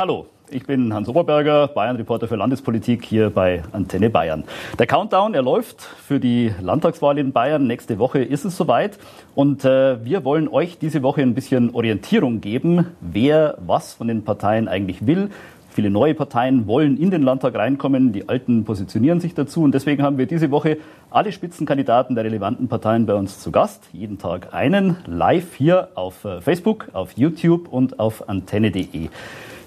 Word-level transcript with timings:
Hallo, 0.00 0.26
ich 0.48 0.64
bin 0.64 0.94
Hans 0.94 1.08
Oberberger, 1.08 1.66
Bayern-Reporter 1.66 2.28
für 2.28 2.36
Landespolitik 2.36 3.04
hier 3.04 3.30
bei 3.30 3.64
Antenne 3.72 4.10
Bayern. 4.10 4.44
Der 4.78 4.86
Countdown, 4.86 5.34
er 5.34 5.42
läuft 5.42 5.82
für 5.82 6.20
die 6.20 6.54
Landtagswahl 6.60 7.18
in 7.18 7.32
Bayern. 7.32 7.66
Nächste 7.66 7.98
Woche 7.98 8.20
ist 8.20 8.44
es 8.44 8.56
soweit. 8.56 8.96
Und 9.34 9.64
äh, 9.64 10.04
wir 10.04 10.24
wollen 10.24 10.46
euch 10.46 10.78
diese 10.78 11.02
Woche 11.02 11.22
ein 11.22 11.34
bisschen 11.34 11.74
Orientierung 11.74 12.40
geben, 12.40 12.86
wer 13.00 13.58
was 13.66 13.94
von 13.94 14.06
den 14.06 14.22
Parteien 14.22 14.68
eigentlich 14.68 15.04
will. 15.04 15.30
Viele 15.68 15.90
neue 15.90 16.14
Parteien 16.14 16.68
wollen 16.68 16.96
in 16.96 17.10
den 17.10 17.22
Landtag 17.24 17.56
reinkommen, 17.56 18.12
die 18.12 18.28
alten 18.28 18.64
positionieren 18.64 19.18
sich 19.18 19.34
dazu. 19.34 19.64
Und 19.64 19.72
deswegen 19.74 20.04
haben 20.04 20.16
wir 20.16 20.26
diese 20.26 20.52
Woche 20.52 20.78
alle 21.10 21.32
Spitzenkandidaten 21.32 22.14
der 22.14 22.24
relevanten 22.24 22.68
Parteien 22.68 23.04
bei 23.04 23.14
uns 23.14 23.40
zu 23.40 23.50
Gast. 23.50 23.88
Jeden 23.92 24.18
Tag 24.18 24.54
einen, 24.54 24.98
live 25.06 25.56
hier 25.56 25.88
auf 25.96 26.24
äh, 26.24 26.40
Facebook, 26.40 26.86
auf 26.92 27.14
YouTube 27.16 27.66
und 27.72 27.98
auf 27.98 28.28
antenne.de. 28.28 29.08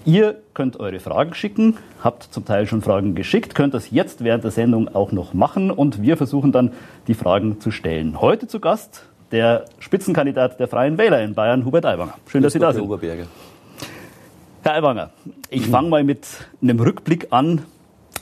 Ihr 0.03 0.41
könnt 0.55 0.79
eure 0.79 0.99
Fragen 0.99 1.35
schicken, 1.35 1.77
habt 2.03 2.23
zum 2.23 2.43
Teil 2.43 2.65
schon 2.65 2.81
Fragen 2.81 3.13
geschickt, 3.13 3.53
könnt 3.53 3.75
das 3.75 3.91
jetzt 3.91 4.23
während 4.23 4.43
der 4.43 4.49
Sendung 4.49 4.87
auch 4.95 5.11
noch 5.11 5.35
machen 5.35 5.69
und 5.69 6.01
wir 6.01 6.17
versuchen 6.17 6.51
dann 6.51 6.71
die 7.07 7.13
Fragen 7.13 7.59
zu 7.59 7.69
stellen. 7.69 8.19
Heute 8.19 8.47
zu 8.47 8.59
Gast 8.59 9.03
der 9.31 9.65
Spitzenkandidat 9.77 10.59
der 10.59 10.67
Freien 10.67 10.97
Wähler 10.97 11.21
in 11.23 11.35
Bayern, 11.35 11.65
Hubert 11.65 11.85
Aiwanger. 11.85 12.15
Schön, 12.27 12.41
dass 12.41 12.53
Sie 12.53 12.59
da 12.59 12.73
sind. 12.73 12.81
Oberberger. 12.81 13.27
Herr 14.63 14.73
Aiwanger, 14.73 15.11
ich 15.49 15.67
fange 15.67 15.89
mal 15.89 16.03
mit 16.03 16.27
einem 16.61 16.79
Rückblick 16.79 17.27
an, 17.29 17.61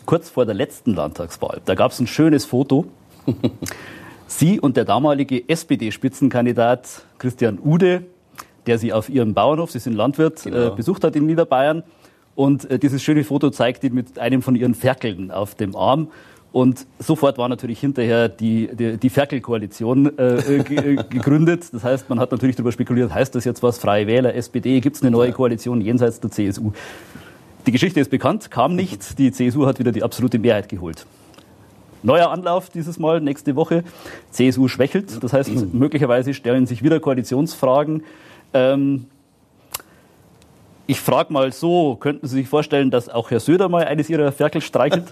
kurz 0.05 0.29
vor 0.29 0.45
der 0.45 0.55
letzten 0.55 0.95
Landtagswahl. 0.95 1.61
Da 1.63 1.75
gab 1.75 1.91
es 1.91 1.99
ein 1.99 2.07
schönes 2.07 2.45
Foto. 2.45 2.87
Sie 4.27 4.59
und 4.59 4.75
der 4.75 4.85
damalige 4.85 5.47
SPD-Spitzenkandidat 5.47 7.03
Christian 7.17 7.57
Ude 7.57 8.03
der 8.69 8.77
sie 8.77 8.93
auf 8.93 9.09
ihrem 9.09 9.33
Bauernhof, 9.33 9.71
sie 9.71 9.79
sind 9.79 9.93
Landwirt, 9.93 10.45
äh, 10.45 10.51
genau. 10.51 10.67
äh, 10.67 10.75
besucht 10.75 11.03
hat 11.03 11.15
in 11.15 11.25
Niederbayern. 11.25 11.83
Und 12.35 12.69
äh, 12.69 12.77
dieses 12.77 13.01
schöne 13.01 13.23
Foto 13.23 13.49
zeigt 13.49 13.83
ihn 13.83 13.95
mit 13.95 14.19
einem 14.19 14.43
von 14.43 14.55
ihren 14.55 14.75
Ferkeln 14.75 15.31
auf 15.31 15.55
dem 15.55 15.75
Arm. 15.75 16.09
Und 16.51 16.85
sofort 16.99 17.37
war 17.39 17.49
natürlich 17.49 17.79
hinterher 17.79 18.29
die, 18.29 18.69
die, 18.73 18.97
die 18.97 19.09
Ferkel-Koalition 19.09 20.17
äh, 20.17 20.35
äh, 20.35 20.63
gegründet. 21.09 21.65
Das 21.73 21.83
heißt, 21.83 22.09
man 22.09 22.19
hat 22.19 22.31
natürlich 22.31 22.55
darüber 22.55 22.71
spekuliert, 22.71 23.13
heißt 23.13 23.33
das 23.33 23.43
jetzt 23.43 23.63
was, 23.63 23.79
Freie 23.79 24.05
Wähler, 24.05 24.35
SPD, 24.35 24.79
gibt 24.81 24.95
es 24.95 25.01
eine 25.01 25.11
neue 25.11 25.31
Koalition 25.31 25.81
jenseits 25.81 26.19
der 26.19 26.29
CSU? 26.29 26.71
Die 27.65 27.71
Geschichte 27.71 27.99
ist 27.99 28.11
bekannt, 28.11 28.51
kam 28.51 28.75
nicht. 28.75 29.17
Die 29.17 29.31
CSU 29.31 29.65
hat 29.65 29.79
wieder 29.79 29.91
die 29.91 30.03
absolute 30.03 30.37
Mehrheit 30.37 30.69
geholt. 30.69 31.05
Neuer 32.03 32.31
Anlauf 32.31 32.69
dieses 32.69 32.99
Mal, 32.99 33.19
nächste 33.19 33.55
Woche. 33.55 33.83
CSU 34.31 34.67
schwächelt. 34.67 35.21
Das 35.23 35.33
heißt, 35.33 35.73
möglicherweise 35.73 36.33
stellen 36.33 36.67
sich 36.67 36.83
wieder 36.83 36.99
Koalitionsfragen. 36.99 38.03
Ähm, 38.53 39.05
ich 40.89 40.99
frage 41.01 41.31
mal 41.31 41.53
so, 41.53 41.97
könnten 41.99 42.27
Sie 42.27 42.37
sich 42.37 42.47
vorstellen, 42.47 42.89
dass 42.89 43.09
auch 43.09 43.29
Herr 43.29 43.39
Söder 43.39 43.69
mal 43.69 43.85
eines 43.85 44.09
Ihrer 44.09 44.31
Ferkel 44.31 44.59
streichelt? 44.59 45.03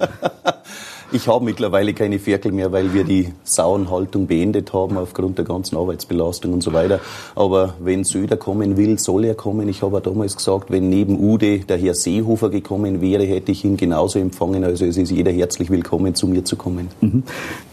ich 1.12 1.28
habe 1.28 1.46
mittlerweile 1.46 1.94
keine 1.94 2.18
Ferkel 2.18 2.52
mehr, 2.52 2.72
weil 2.72 2.96
wir 2.96 3.04
die 3.04 3.32
Sauenhaltung 3.44 4.26
beendet 4.26 4.74
haben 4.74 4.98
aufgrund 4.98 5.38
der 5.38 5.46
ganzen 5.46 5.78
Arbeitsbelastung 5.78 6.54
und 6.54 6.64
so 6.64 6.74
weiter. 6.74 7.00
Aber 7.36 7.76
wenn 7.80 8.04
Söder 8.06 8.38
kommen 8.38 8.76
will, 8.76 8.98
soll 8.98 9.26
er 9.26 9.36
kommen. 9.36 9.70
Ich 9.70 9.84
habe 9.84 10.02
damals 10.02 10.36
gesagt, 10.36 10.72
wenn 10.72 10.90
neben 10.90 11.20
Ude 11.20 11.60
der 11.60 11.78
Herr 11.78 11.94
Seehofer 11.94 12.50
gekommen 12.50 13.00
wäre, 13.00 13.24
hätte 13.26 13.52
ich 13.52 13.64
ihn 13.64 13.78
genauso 13.78 14.18
empfangen. 14.18 14.64
Also 14.64 14.84
es 14.84 14.98
ist 14.98 15.12
jeder 15.12 15.32
herzlich 15.32 15.70
willkommen, 15.70 16.16
zu 16.16 16.26
mir 16.26 16.44
zu 16.44 16.56
kommen. 16.56 16.88
Mhm. 17.02 17.22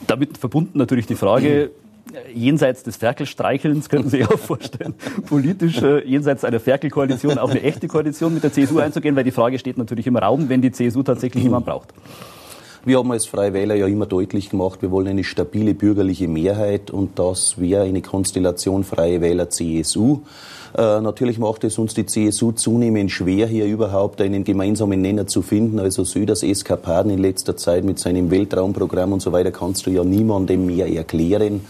Damit 0.06 0.36
verbunden 0.36 0.76
natürlich 0.76 1.06
die 1.06 1.14
Frage, 1.14 1.70
jenseits 2.32 2.82
des 2.82 2.96
Ferkelstreichelns, 2.96 3.88
könnten 3.88 4.10
Sie 4.10 4.18
sich 4.18 4.28
auch 4.28 4.38
vorstellen, 4.38 4.94
politisch 5.26 5.82
äh, 5.82 6.06
jenseits 6.06 6.44
einer 6.44 6.60
Ferkelkoalition 6.60 7.38
auch 7.38 7.50
eine 7.50 7.62
echte 7.62 7.88
Koalition 7.88 8.34
mit 8.34 8.42
der 8.42 8.52
CSU 8.52 8.78
einzugehen, 8.78 9.16
weil 9.16 9.24
die 9.24 9.30
Frage 9.30 9.58
steht 9.58 9.78
natürlich 9.78 10.06
im 10.06 10.16
Raum, 10.16 10.48
wenn 10.48 10.62
die 10.62 10.72
CSU 10.72 11.02
tatsächlich 11.02 11.44
jemand 11.44 11.66
braucht. 11.66 11.88
Wir 12.86 12.98
haben 12.98 13.10
als 13.12 13.24
Freie 13.24 13.54
Wähler 13.54 13.76
ja 13.76 13.86
immer 13.86 14.04
deutlich 14.04 14.50
gemacht, 14.50 14.82
wir 14.82 14.90
wollen 14.90 15.08
eine 15.08 15.24
stabile 15.24 15.72
bürgerliche 15.72 16.28
Mehrheit 16.28 16.90
und 16.90 17.18
das 17.18 17.58
wäre 17.58 17.84
eine 17.84 18.02
Konstellation 18.02 18.84
Freie 18.84 19.22
Wähler 19.22 19.48
CSU. 19.48 20.20
Äh, 20.76 21.00
natürlich 21.00 21.38
macht 21.38 21.64
es 21.64 21.78
uns 21.78 21.94
die 21.94 22.04
CSU 22.04 22.52
zunehmend 22.52 23.10
schwer, 23.10 23.46
hier 23.46 23.64
überhaupt 23.64 24.20
einen 24.20 24.44
gemeinsamen 24.44 25.00
Nenner 25.00 25.26
zu 25.26 25.40
finden. 25.40 25.78
Also 25.78 26.04
Söders 26.04 26.42
Eskapaden 26.42 27.10
in 27.10 27.20
letzter 27.20 27.56
Zeit 27.56 27.84
mit 27.84 27.98
seinem 27.98 28.30
Weltraumprogramm 28.30 29.14
und 29.14 29.22
so 29.22 29.32
weiter 29.32 29.50
kannst 29.52 29.86
du 29.86 29.90
ja 29.90 30.04
niemandem 30.04 30.66
mehr 30.66 30.92
erklären. 30.92 31.62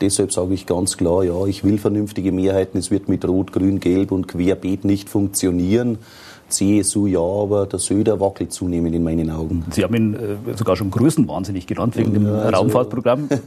Deshalb 0.00 0.32
sage 0.32 0.54
ich 0.54 0.66
ganz 0.66 0.96
klar, 0.96 1.24
ja, 1.24 1.46
ich 1.46 1.64
will 1.64 1.78
vernünftige 1.78 2.32
Mehrheiten. 2.32 2.78
Es 2.78 2.90
wird 2.90 3.08
mit 3.08 3.26
Rot, 3.26 3.52
Grün, 3.52 3.80
Gelb 3.80 4.12
und 4.12 4.28
Querbeet 4.28 4.84
nicht 4.84 5.08
funktionieren. 5.08 5.98
CSU 6.48 7.06
ja, 7.06 7.20
aber 7.20 7.66
der 7.66 7.78
Söder 7.78 8.20
wackelt 8.20 8.52
zunehmend 8.52 8.94
in 8.94 9.02
meinen 9.02 9.30
Augen. 9.30 9.64
Sie 9.70 9.84
haben 9.84 9.94
ihn 9.94 10.14
äh, 10.14 10.56
sogar 10.56 10.76
schon 10.76 10.90
größenwahnsinnig 10.90 11.66
genannt 11.66 11.96
wegen 11.96 12.14
dem 12.14 12.26
also, 12.26 12.56
Raumfahrtprogramm. 12.56 13.28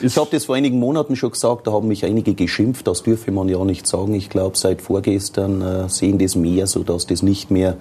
Ich 0.00 0.16
habe 0.16 0.28
das 0.30 0.44
vor 0.44 0.54
einigen 0.54 0.78
Monaten 0.78 1.16
schon 1.16 1.32
gesagt, 1.32 1.66
da 1.66 1.72
haben 1.72 1.88
mich 1.88 2.04
einige 2.04 2.34
geschimpft, 2.34 2.86
das 2.86 3.02
dürfe 3.02 3.32
man 3.32 3.48
ja 3.48 3.64
nicht 3.64 3.86
sagen. 3.86 4.14
Ich 4.14 4.30
glaube, 4.30 4.56
seit 4.56 4.80
vorgestern 4.80 5.60
äh, 5.60 5.88
sehen 5.88 6.18
das 6.18 6.36
mehr, 6.36 6.66
sodass 6.68 7.06
das 7.06 7.22
nicht 7.22 7.50
mehr 7.50 7.76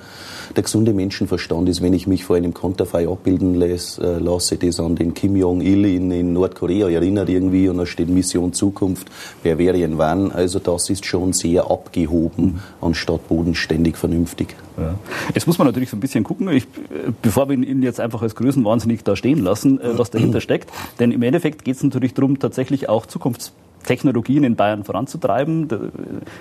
der 0.56 0.64
gesunde 0.64 0.94
Menschenverstand 0.94 1.70
ist, 1.70 1.82
wenn 1.82 1.94
ich 1.94 2.08
mich 2.08 2.24
vor 2.24 2.36
einem 2.36 2.54
Konterfei 2.54 3.08
abbilden 3.08 3.54
lässt, 3.56 4.00
äh, 4.00 4.18
lasse, 4.18 4.58
das 4.58 4.80
an 4.80 4.96
den 4.96 5.14
Kim 5.14 5.36
Jong-il 5.36 5.86
in, 5.86 6.12
in, 6.12 6.34
Nordkorea 6.34 6.90
erinnert 6.90 7.30
irgendwie 7.30 7.70
und 7.70 7.78
da 7.78 7.86
steht 7.86 8.10
Mission 8.10 8.54
Zukunft, 8.54 9.08
wer 9.44 9.58
wäre 9.58 9.84
ein 9.84 9.98
wann. 9.98 10.32
Also 10.32 10.58
das 10.60 10.90
ist 10.90 11.06
schon 11.06 11.34
sehr 11.34 11.70
abgehoben, 11.70 12.62
anstatt 12.82 13.28
bodenständig 13.28 13.96
vernünftig. 13.98 14.56
Ja. 14.78 14.96
Jetzt 15.34 15.48
muss 15.48 15.58
man 15.58 15.68
natürlich 15.68 15.90
so 15.90 15.98
ein 15.98 16.00
bisschen 16.00 16.24
gucken, 16.24 16.50
ich, 16.50 16.68
bevor 17.22 17.50
wir 17.50 17.58
ihn 17.58 17.82
jetzt 17.82 18.00
einfach 18.00 18.22
als 18.22 18.36
Größenwahnsinnig 18.36 19.04
da 19.04 19.16
stehen 19.16 19.40
lassen, 19.40 19.80
äh, 19.80 19.98
was 19.98 20.12
dahinter 20.12 20.40
steckt. 20.40 20.70
Denn 21.00 21.12
im 21.12 21.24
Endeffekt 21.24 21.66
geht 21.66 21.76
es 21.76 21.84
natürlich 21.84 22.07
darum, 22.14 22.40
tatsächlich 22.40 22.90
auch 22.90 23.06
Zukunfts 23.06 23.54
Technologien 23.88 24.44
in 24.44 24.56
Bayern 24.56 24.84
voranzutreiben. 24.84 25.68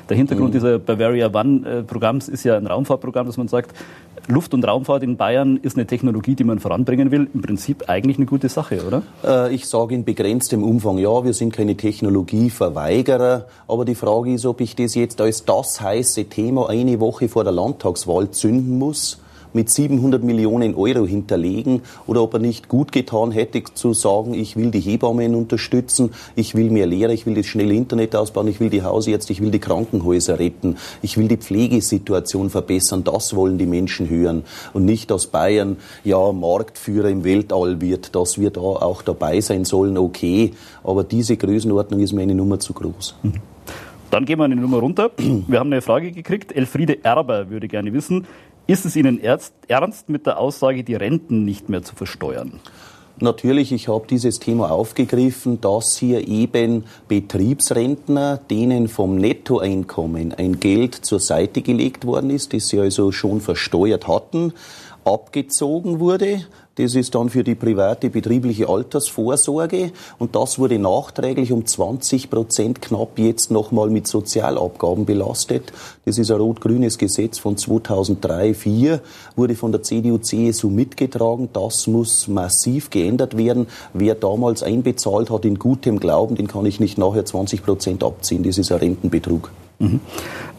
Der, 0.08 0.16
Hintergrund 0.16 0.50
mhm. 0.50 0.52
dieser 0.52 0.78
Bavaria 0.78 1.32
One-Programms 1.32 2.28
ist 2.28 2.44
ja 2.44 2.56
ein 2.56 2.66
Raumfahrtprogramm, 2.66 3.26
dass 3.26 3.36
man 3.36 3.48
sagt, 3.48 3.74
Luft- 4.28 4.52
und 4.54 4.66
Raumfahrt 4.66 5.04
in 5.04 5.16
Bayern 5.16 5.56
ist 5.62 5.76
eine 5.76 5.86
Technologie, 5.86 6.34
die 6.34 6.42
man 6.42 6.58
voranbringen 6.58 7.12
will. 7.12 7.28
Im 7.32 7.42
Prinzip 7.42 7.88
eigentlich 7.88 8.16
eine 8.16 8.26
gute 8.26 8.48
Sache, 8.48 8.84
oder? 8.84 9.02
Äh, 9.24 9.54
ich 9.54 9.66
sage 9.66 9.94
in 9.94 10.04
begrenztem 10.04 10.64
Umfang 10.64 10.98
ja, 10.98 11.24
wir 11.24 11.32
sind 11.32 11.52
keine 11.52 11.76
Technologieverweigerer. 11.76 13.46
Aber 13.68 13.84
die 13.84 13.94
Frage 13.94 14.34
ist, 14.34 14.44
ob 14.44 14.60
ich 14.60 14.74
das 14.74 14.96
jetzt 14.96 15.20
als 15.20 15.44
das 15.44 15.80
heiße 15.80 16.24
Thema 16.24 16.68
eine 16.68 16.98
Woche 16.98 17.28
vor 17.28 17.44
der 17.44 17.52
Landtagswahl 17.52 18.32
zünden 18.32 18.78
muss 18.78 19.20
mit 19.56 19.70
700 19.70 20.22
Millionen 20.22 20.76
Euro 20.76 21.04
hinterlegen 21.04 21.80
oder 22.06 22.22
ob 22.22 22.34
er 22.34 22.40
nicht 22.40 22.68
gut 22.68 22.92
getan 22.92 23.32
hätte 23.32 23.64
zu 23.74 23.94
sagen, 23.94 24.34
ich 24.34 24.54
will 24.54 24.70
die 24.70 24.80
Hebammen 24.80 25.34
unterstützen, 25.34 26.10
ich 26.36 26.54
will 26.54 26.70
mehr 26.70 26.86
Lehrer, 26.86 27.12
ich 27.12 27.26
will 27.26 27.34
das 27.34 27.46
schnelle 27.46 27.74
Internet 27.74 28.14
ausbauen, 28.14 28.46
ich 28.46 28.60
will 28.60 28.70
die 28.70 28.82
Hausärzte, 28.82 29.32
ich 29.32 29.40
will 29.40 29.50
die 29.50 29.58
Krankenhäuser 29.58 30.38
retten, 30.38 30.76
ich 31.02 31.16
will 31.16 31.26
die 31.26 31.38
Pflegesituation 31.38 32.50
verbessern. 32.50 33.02
Das 33.02 33.34
wollen 33.34 33.58
die 33.58 33.66
Menschen 33.66 34.08
hören 34.08 34.44
und 34.74 34.84
nicht, 34.84 35.10
dass 35.10 35.26
Bayern 35.26 35.78
ja 36.04 36.30
Marktführer 36.32 37.08
im 37.08 37.24
Weltall 37.24 37.80
wird, 37.80 38.14
dass 38.14 38.38
wir 38.38 38.50
da 38.50 38.60
auch 38.60 39.02
dabei 39.02 39.40
sein 39.40 39.64
sollen, 39.64 39.98
okay, 39.98 40.52
aber 40.84 41.02
diese 41.02 41.36
Größenordnung 41.36 42.00
ist 42.00 42.12
mir 42.12 42.22
eine 42.22 42.34
Nummer 42.34 42.60
zu 42.60 42.74
groß. 42.74 43.16
Dann 44.10 44.24
gehen 44.24 44.38
wir 44.38 44.44
eine 44.44 44.56
Nummer 44.56 44.78
runter. 44.78 45.10
Wir 45.16 45.58
haben 45.58 45.72
eine 45.72 45.82
Frage 45.82 46.12
gekriegt. 46.12 46.54
Elfriede 46.54 47.04
Erber 47.04 47.50
würde 47.50 47.66
gerne 47.66 47.92
wissen, 47.92 48.26
ist 48.66 48.84
es 48.84 48.96
Ihnen 48.96 49.20
ernst 49.20 50.08
mit 50.08 50.26
der 50.26 50.38
Aussage, 50.38 50.84
die 50.84 50.94
Renten 50.94 51.44
nicht 51.44 51.68
mehr 51.68 51.82
zu 51.82 51.94
versteuern? 51.94 52.60
Natürlich, 53.18 53.72
ich 53.72 53.88
habe 53.88 54.06
dieses 54.06 54.40
Thema 54.40 54.70
aufgegriffen, 54.70 55.58
dass 55.62 55.96
hier 55.96 56.28
eben 56.28 56.84
Betriebsrentner, 57.08 58.36
denen 58.36 58.88
vom 58.88 59.16
Nettoeinkommen 59.16 60.34
ein 60.34 60.60
Geld 60.60 60.94
zur 60.94 61.18
Seite 61.20 61.62
gelegt 61.62 62.04
worden 62.04 62.28
ist, 62.28 62.52
das 62.52 62.68
sie 62.68 62.78
also 62.78 63.12
schon 63.12 63.40
versteuert 63.40 64.06
hatten, 64.06 64.52
abgezogen 65.04 65.98
wurde 65.98 66.44
das 66.76 66.94
ist 66.94 67.14
dann 67.14 67.30
für 67.30 67.42
die 67.42 67.54
private 67.54 68.10
betriebliche 68.10 68.68
Altersvorsorge 68.68 69.92
und 70.18 70.36
das 70.36 70.58
wurde 70.58 70.78
nachträglich 70.78 71.52
um 71.52 71.66
20 71.66 72.30
Prozent 72.30 72.82
knapp 72.82 73.18
jetzt 73.18 73.50
nochmal 73.50 73.90
mit 73.90 74.06
Sozialabgaben 74.06 75.06
belastet. 75.06 75.72
Das 76.04 76.18
ist 76.18 76.30
ein 76.30 76.38
rot-grünes 76.38 76.98
Gesetz 76.98 77.38
von 77.38 77.56
2003, 77.56 78.52
2004, 78.54 79.00
wurde 79.36 79.54
von 79.54 79.72
der 79.72 79.82
CDU-CSU 79.82 80.68
mitgetragen. 80.68 81.48
Das 81.52 81.86
muss 81.86 82.28
massiv 82.28 82.90
geändert 82.90 83.36
werden. 83.36 83.66
Wer 83.92 84.14
damals 84.14 84.62
einbezahlt 84.62 85.30
hat 85.30 85.44
in 85.44 85.58
gutem 85.58 86.00
Glauben, 86.00 86.36
den 86.36 86.48
kann 86.48 86.66
ich 86.66 86.80
nicht 86.80 86.98
nachher 86.98 87.24
20 87.24 87.62
Prozent 87.64 88.04
abziehen. 88.04 88.42
Das 88.42 88.58
ist 88.58 88.70
ein 88.72 88.78
Rentenbetrug. 88.78 89.50
Mhm. 89.78 90.00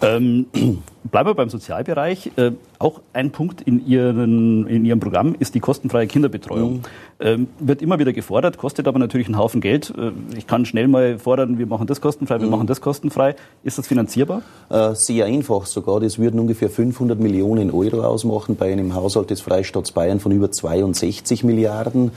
Ähm, 0.01 0.45
bleiben 1.03 1.29
wir 1.29 1.33
beim 1.33 1.49
Sozialbereich. 1.49 2.31
Äh, 2.35 2.51
auch 2.79 3.01
ein 3.13 3.31
Punkt 3.31 3.61
in, 3.61 3.85
Ihren, 3.87 4.67
in 4.67 4.85
Ihrem 4.85 4.99
Programm 4.99 5.35
ist 5.39 5.55
die 5.55 5.59
kostenfreie 5.59 6.07
Kinderbetreuung. 6.07 6.77
Mhm. 6.77 6.81
Ähm, 7.19 7.47
wird 7.59 7.81
immer 7.81 7.97
wieder 7.97 8.13
gefordert, 8.13 8.57
kostet 8.57 8.87
aber 8.87 8.99
natürlich 8.99 9.27
einen 9.27 9.37
Haufen 9.37 9.61
Geld. 9.61 9.93
Äh, 9.97 10.11
ich 10.37 10.45
kann 10.45 10.65
schnell 10.65 10.87
mal 10.87 11.17
fordern, 11.17 11.57
wir 11.57 11.65
machen 11.65 11.87
das 11.87 12.01
kostenfrei, 12.01 12.39
wir 12.39 12.45
mhm. 12.45 12.51
machen 12.51 12.67
das 12.67 12.81
kostenfrei. 12.81 13.35
Ist 13.63 13.77
das 13.77 13.87
finanzierbar? 13.87 14.43
Äh, 14.69 14.93
sehr 14.93 15.25
einfach 15.25 15.65
sogar. 15.65 15.99
Das 15.99 16.19
würden 16.19 16.39
ungefähr 16.39 16.69
500 16.69 17.19
Millionen 17.19 17.71
Euro 17.71 18.01
ausmachen 18.03 18.55
bei 18.55 18.71
einem 18.71 18.93
Haushalt 18.93 19.29
des 19.29 19.41
Freistaats 19.41 19.91
Bayern 19.91 20.19
von 20.19 20.31
über 20.31 20.51
62 20.51 21.43
Milliarden 21.43 22.11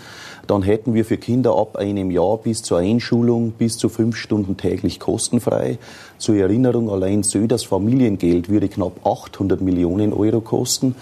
dann 0.50 0.62
hätten 0.62 0.94
wir 0.94 1.04
für 1.04 1.16
Kinder 1.16 1.56
ab 1.56 1.76
einem 1.76 2.10
Jahr 2.10 2.38
bis 2.38 2.62
zur 2.62 2.78
Einschulung 2.78 3.52
bis 3.52 3.76
zu 3.78 3.88
fünf 3.88 4.16
Stunden 4.16 4.56
täglich 4.56 4.98
kostenfrei. 4.98 5.78
Zur 6.20 6.36
Erinnerung, 6.36 6.90
allein 6.90 7.22
Söders 7.22 7.64
Familiengeld 7.64 8.50
würde 8.50 8.68
knapp 8.68 9.06
800 9.06 9.62
Millionen 9.62 10.12
Euro 10.12 10.42
kosten. 10.42 10.94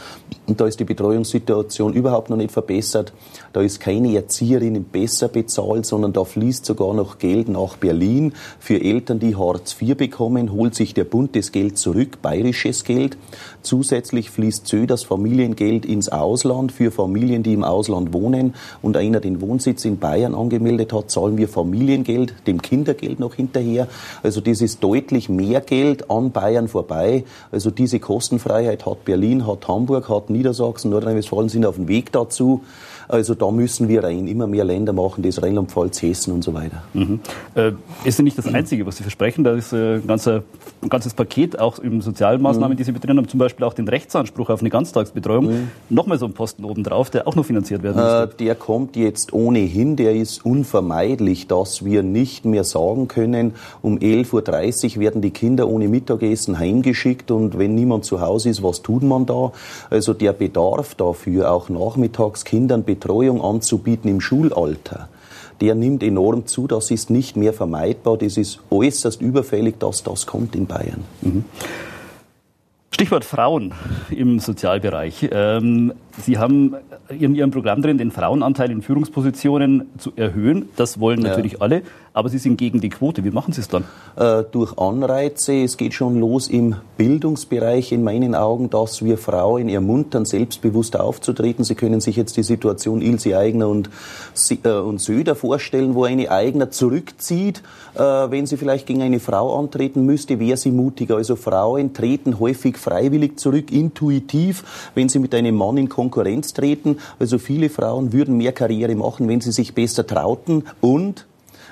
Und 0.46 0.60
da 0.60 0.66
ist 0.66 0.78
die 0.78 0.84
Betreuungssituation 0.84 1.92
überhaupt 1.92 2.30
noch 2.30 2.36
nicht 2.36 2.52
verbessert. 2.52 3.12
Da 3.52 3.60
ist 3.60 3.80
keine 3.80 4.14
Erzieherin 4.14 4.84
besser 4.84 5.26
bezahlt, 5.26 5.86
sondern 5.86 6.12
da 6.12 6.24
fließt 6.24 6.64
sogar 6.64 6.94
noch 6.94 7.18
Geld 7.18 7.48
nach 7.48 7.76
Berlin. 7.76 8.32
Für 8.60 8.80
Eltern, 8.80 9.18
die 9.18 9.34
Hartz 9.34 9.76
IV 9.82 9.96
bekommen, 9.96 10.52
holt 10.52 10.76
sich 10.76 10.94
der 10.94 11.02
Bund 11.02 11.34
das 11.34 11.50
Geld 11.50 11.78
zurück, 11.78 12.22
bayerisches 12.22 12.84
Geld. 12.84 13.18
Zusätzlich 13.62 14.30
fließt 14.30 14.68
Söders 14.68 15.02
Familiengeld 15.02 15.84
ins 15.84 16.08
Ausland 16.08 16.70
für 16.70 16.92
Familien, 16.92 17.42
die 17.42 17.54
im 17.54 17.64
Ausland 17.64 18.12
wohnen 18.12 18.54
und 18.82 18.96
einer 18.96 19.18
den 19.18 19.40
Wohnsitz 19.40 19.84
in 19.84 19.98
Bayern 19.98 20.36
angemeldet 20.36 20.92
hat, 20.92 21.10
zahlen 21.10 21.36
wir 21.36 21.48
Familiengeld, 21.48 22.34
dem 22.46 22.62
Kindergeld 22.62 23.18
noch 23.18 23.34
hinterher. 23.34 23.88
Also 24.22 24.40
das 24.40 24.60
ist 24.60 24.82
deutlich 24.84 25.07
mehr 25.28 25.60
Geld 25.60 26.10
an 26.10 26.30
Bayern 26.32 26.68
vorbei. 26.68 27.24
Also 27.50 27.70
diese 27.70 28.00
Kostenfreiheit 28.00 28.86
hat 28.86 29.04
Berlin, 29.04 29.46
hat 29.46 29.66
Hamburg, 29.68 30.08
hat 30.08 30.30
Niedersachsen, 30.30 30.90
Nordrhein-Westfalen 30.90 31.48
sind 31.48 31.66
auf 31.66 31.76
dem 31.76 31.88
Weg 31.88 32.12
dazu. 32.12 32.62
Also 33.08 33.34
da 33.34 33.50
müssen 33.50 33.88
wir 33.88 34.04
rein. 34.04 34.26
Immer 34.26 34.46
mehr 34.46 34.64
Länder 34.64 34.92
machen 34.92 35.22
das, 35.22 35.42
Rheinland-Pfalz, 35.42 36.02
Hessen 36.02 36.32
und 36.32 36.44
so 36.44 36.52
weiter. 36.54 36.82
Mhm. 36.92 37.20
Äh, 37.54 37.72
ist 38.04 38.18
ja 38.18 38.24
nicht 38.24 38.36
das 38.36 38.46
Einzige, 38.46 38.84
was 38.86 38.98
Sie 38.98 39.02
versprechen. 39.02 39.44
Da 39.44 39.54
ist 39.54 39.72
äh, 39.72 39.94
ein, 39.96 40.06
ganzer, 40.06 40.42
ein 40.82 40.88
ganzes 40.88 41.14
Paket 41.14 41.58
auch 41.58 41.78
im 41.78 42.02
Sozialmaßnahmen, 42.02 42.74
mhm. 42.74 42.76
die 42.76 42.84
Sie 42.84 42.92
betrieben 42.92 43.18
haben, 43.18 43.28
zum 43.28 43.38
Beispiel 43.38 43.64
auch 43.64 43.72
den 43.72 43.88
Rechtsanspruch 43.88 44.50
auf 44.50 44.60
eine 44.60 44.70
Ganztagsbetreuung. 44.70 45.46
Mhm. 45.46 45.68
Nochmal 45.88 46.18
so 46.18 46.26
ein 46.26 46.34
Posten 46.34 46.64
obendrauf, 46.64 47.10
der 47.10 47.26
auch 47.26 47.34
noch 47.34 47.46
finanziert 47.46 47.82
werden 47.82 47.96
muss. 47.96 48.34
Äh, 48.34 48.36
der 48.38 48.54
kommt 48.54 48.96
jetzt 48.96 49.32
ohnehin. 49.32 49.96
Der 49.96 50.14
ist 50.14 50.44
unvermeidlich, 50.44 51.46
dass 51.46 51.84
wir 51.84 52.02
nicht 52.02 52.44
mehr 52.44 52.64
sagen 52.64 53.08
können, 53.08 53.54
um 53.80 53.98
11.30 53.98 54.96
Uhr 54.96 55.00
werden 55.00 55.22
die 55.22 55.30
Kinder 55.30 55.68
ohne 55.68 55.88
Mittagessen 55.88 56.58
heimgeschickt 56.58 57.30
und 57.30 57.58
wenn 57.58 57.74
niemand 57.74 58.04
zu 58.04 58.20
Hause 58.20 58.50
ist, 58.50 58.62
was 58.62 58.82
tut 58.82 59.02
man 59.02 59.24
da? 59.24 59.52
Also 59.90 60.14
der 60.14 60.32
Bedarf 60.32 60.94
dafür, 60.94 61.50
auch 61.50 61.68
nachmittags 61.68 62.44
Kindern 62.44 62.84
Betreuung 62.98 63.40
anzubieten 63.40 64.10
im 64.10 64.20
Schulalter, 64.20 65.08
der 65.60 65.74
nimmt 65.74 66.02
enorm 66.02 66.46
zu. 66.46 66.66
Das 66.66 66.90
ist 66.90 67.10
nicht 67.10 67.36
mehr 67.36 67.52
vermeidbar. 67.52 68.18
Das 68.18 68.36
ist 68.36 68.60
äußerst 68.70 69.20
überfällig, 69.20 69.78
dass 69.78 70.02
das 70.02 70.26
kommt 70.26 70.56
in 70.56 70.66
Bayern. 70.66 71.04
Mhm. 71.22 71.44
Stichwort 72.90 73.24
Frauen 73.24 73.74
im 74.10 74.40
Sozialbereich. 74.40 75.28
Ähm, 75.30 75.92
Sie 76.24 76.38
haben 76.38 76.74
in 77.08 77.34
Ihrem 77.34 77.50
Programm 77.50 77.80
drin, 77.80 77.96
den 77.96 78.10
Frauenanteil 78.10 78.70
in 78.70 78.82
Führungspositionen 78.82 79.88
zu 79.98 80.12
erhöhen. 80.16 80.68
Das 80.76 80.98
wollen 80.98 81.20
natürlich 81.20 81.52
ja. 81.52 81.60
alle, 81.60 81.82
aber 82.12 82.28
Sie 82.28 82.38
sind 82.38 82.56
gegen 82.56 82.80
die 82.80 82.88
Quote. 82.88 83.22
Wie 83.24 83.30
machen 83.30 83.52
Sie 83.52 83.60
es 83.60 83.68
dann? 83.68 83.84
Äh, 84.16 84.42
durch 84.50 84.76
Anreize. 84.78 85.62
Es 85.62 85.76
geht 85.76 85.94
schon 85.94 86.18
los 86.18 86.48
im 86.48 86.74
Bildungsbereich 86.96 87.92
in 87.92 88.02
meinen 88.02 88.34
Augen, 88.34 88.68
dass 88.68 89.04
wir 89.04 89.16
Frauen 89.16 89.68
ermuntern, 89.68 90.24
selbstbewusst 90.24 90.98
aufzutreten. 90.98 91.64
Sie 91.64 91.76
können 91.76 92.00
sich 92.00 92.16
jetzt 92.16 92.36
die 92.36 92.42
Situation 92.42 93.00
Ilse 93.00 93.38
Eigner 93.38 93.68
und, 93.68 93.90
äh, 94.64 94.70
und 94.70 95.00
Söder 95.00 95.36
vorstellen, 95.36 95.94
wo 95.94 96.04
eine 96.04 96.30
Eigner 96.30 96.70
zurückzieht. 96.70 97.62
Äh, 97.94 98.00
wenn 98.00 98.46
sie 98.46 98.56
vielleicht 98.56 98.86
gegen 98.86 99.02
eine 99.02 99.20
Frau 99.20 99.58
antreten 99.58 100.04
müsste, 100.04 100.40
wäre 100.40 100.56
sie 100.56 100.72
mutiger. 100.72 101.16
Also 101.16 101.36
Frauen 101.36 101.92
treten 101.94 102.40
häufig 102.40 102.77
freiwillig 102.78 103.38
zurück, 103.38 103.70
intuitiv, 103.70 104.90
wenn 104.94 105.08
sie 105.08 105.18
mit 105.18 105.34
einem 105.34 105.56
Mann 105.56 105.76
in 105.76 105.88
Konkurrenz 105.88 106.54
treten. 106.54 106.98
Also 107.18 107.38
viele 107.38 107.68
Frauen 107.68 108.12
würden 108.12 108.36
mehr 108.36 108.52
Karriere 108.52 108.94
machen, 108.94 109.28
wenn 109.28 109.40
sie 109.40 109.52
sich 109.52 109.74
besser 109.74 110.06
trauten 110.06 110.64
und 110.80 111.26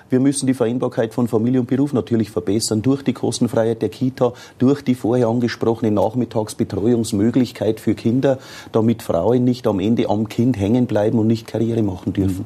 wir 0.08 0.20
müssen 0.20 0.46
die 0.46 0.54
Vereinbarkeit 0.54 1.14
von 1.14 1.26
Familie 1.26 1.58
und 1.58 1.66
Beruf 1.66 1.92
natürlich 1.92 2.30
verbessern 2.30 2.80
durch 2.80 3.02
die 3.02 3.12
Kostenfreiheit 3.12 3.82
der 3.82 3.88
Kita, 3.88 4.34
durch 4.58 4.82
die 4.82 4.94
vorher 4.94 5.26
angesprochene 5.26 5.90
Nachmittagsbetreuungsmöglichkeit 5.90 7.80
für 7.80 7.94
Kinder, 7.94 8.38
damit 8.70 9.02
Frauen 9.02 9.42
nicht 9.42 9.66
am 9.66 9.80
Ende 9.80 10.08
am 10.08 10.28
Kind 10.28 10.58
hängen 10.58 10.86
bleiben 10.86 11.18
und 11.18 11.26
nicht 11.26 11.48
Karriere 11.48 11.82
machen 11.82 12.12
dürfen. 12.12 12.44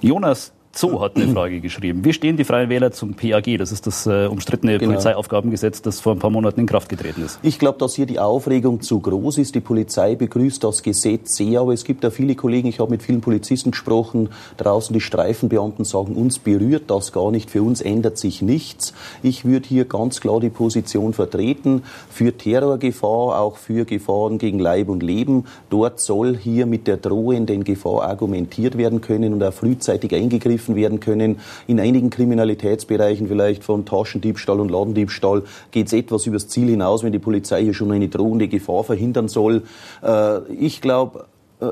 Jonas, 0.00 0.53
Zoo 0.74 1.00
hat 1.00 1.14
eine 1.14 1.28
Frage 1.28 1.60
geschrieben. 1.60 2.04
Wie 2.04 2.12
stehen 2.12 2.36
die 2.36 2.42
Freien 2.42 2.68
Wähler 2.68 2.90
zum 2.90 3.14
PAG? 3.14 3.58
Das 3.58 3.70
ist 3.70 3.86
das 3.86 4.06
äh, 4.06 4.26
umstrittene 4.26 4.78
genau. 4.78 4.90
Polizeiaufgabengesetz, 4.92 5.82
das 5.82 6.00
vor 6.00 6.12
ein 6.12 6.18
paar 6.18 6.30
Monaten 6.30 6.60
in 6.60 6.66
Kraft 6.66 6.88
getreten 6.88 7.24
ist. 7.24 7.38
Ich 7.42 7.60
glaube, 7.60 7.78
dass 7.78 7.94
hier 7.94 8.06
die 8.06 8.18
Aufregung 8.18 8.80
zu 8.80 8.98
groß 8.98 9.38
ist. 9.38 9.54
Die 9.54 9.60
Polizei 9.60 10.16
begrüßt 10.16 10.64
das 10.64 10.82
Gesetz 10.82 11.36
sehr, 11.36 11.60
aber 11.60 11.72
es 11.72 11.84
gibt 11.84 12.02
ja 12.02 12.10
viele 12.10 12.34
Kollegen, 12.34 12.66
ich 12.66 12.80
habe 12.80 12.90
mit 12.90 13.04
vielen 13.04 13.20
Polizisten 13.20 13.70
gesprochen, 13.70 14.30
draußen 14.56 14.92
die 14.92 15.00
Streifenbeamten 15.00 15.84
sagen, 15.84 16.16
uns 16.16 16.40
berührt 16.40 16.90
das 16.90 17.12
gar 17.12 17.30
nicht, 17.30 17.50
für 17.50 17.62
uns 17.62 17.80
ändert 17.80 18.18
sich 18.18 18.42
nichts. 18.42 18.94
Ich 19.22 19.44
würde 19.44 19.68
hier 19.68 19.84
ganz 19.84 20.20
klar 20.20 20.40
die 20.40 20.50
Position 20.50 21.12
vertreten, 21.12 21.84
für 22.10 22.36
Terrorgefahr, 22.36 23.40
auch 23.40 23.58
für 23.58 23.84
Gefahren 23.84 24.38
gegen 24.38 24.58
Leib 24.58 24.88
und 24.88 25.04
Leben. 25.04 25.44
Dort 25.70 26.00
soll 26.00 26.36
hier 26.36 26.66
mit 26.66 26.88
der 26.88 26.96
drohenden 26.96 27.62
Gefahr 27.62 28.02
argumentiert 28.02 28.76
werden 28.76 29.00
können 29.00 29.32
und 29.34 29.42
auch 29.42 29.52
frühzeitig 29.52 30.12
eingegriffen 30.14 30.63
gegriffen 30.64 30.76
werden 30.76 31.00
können. 31.00 31.40
In 31.66 31.80
einigen 31.80 32.10
Kriminalitätsbereichen, 32.10 33.28
vielleicht 33.28 33.64
von 33.64 33.84
Taschendiebstahl 33.84 34.60
und 34.60 34.70
Ladendiebstahl, 34.70 35.42
geht 35.70 35.88
es 35.88 35.92
etwas 35.92 36.26
übers 36.26 36.48
Ziel 36.48 36.68
hinaus, 36.68 37.02
wenn 37.02 37.12
die 37.12 37.18
Polizei 37.18 37.62
hier 37.62 37.74
schon 37.74 37.92
eine 37.92 38.08
drohende 38.08 38.48
Gefahr 38.48 38.84
verhindern 38.84 39.28
soll. 39.28 39.62
Äh, 40.02 40.40
ich 40.52 40.80
glaube, 40.80 41.26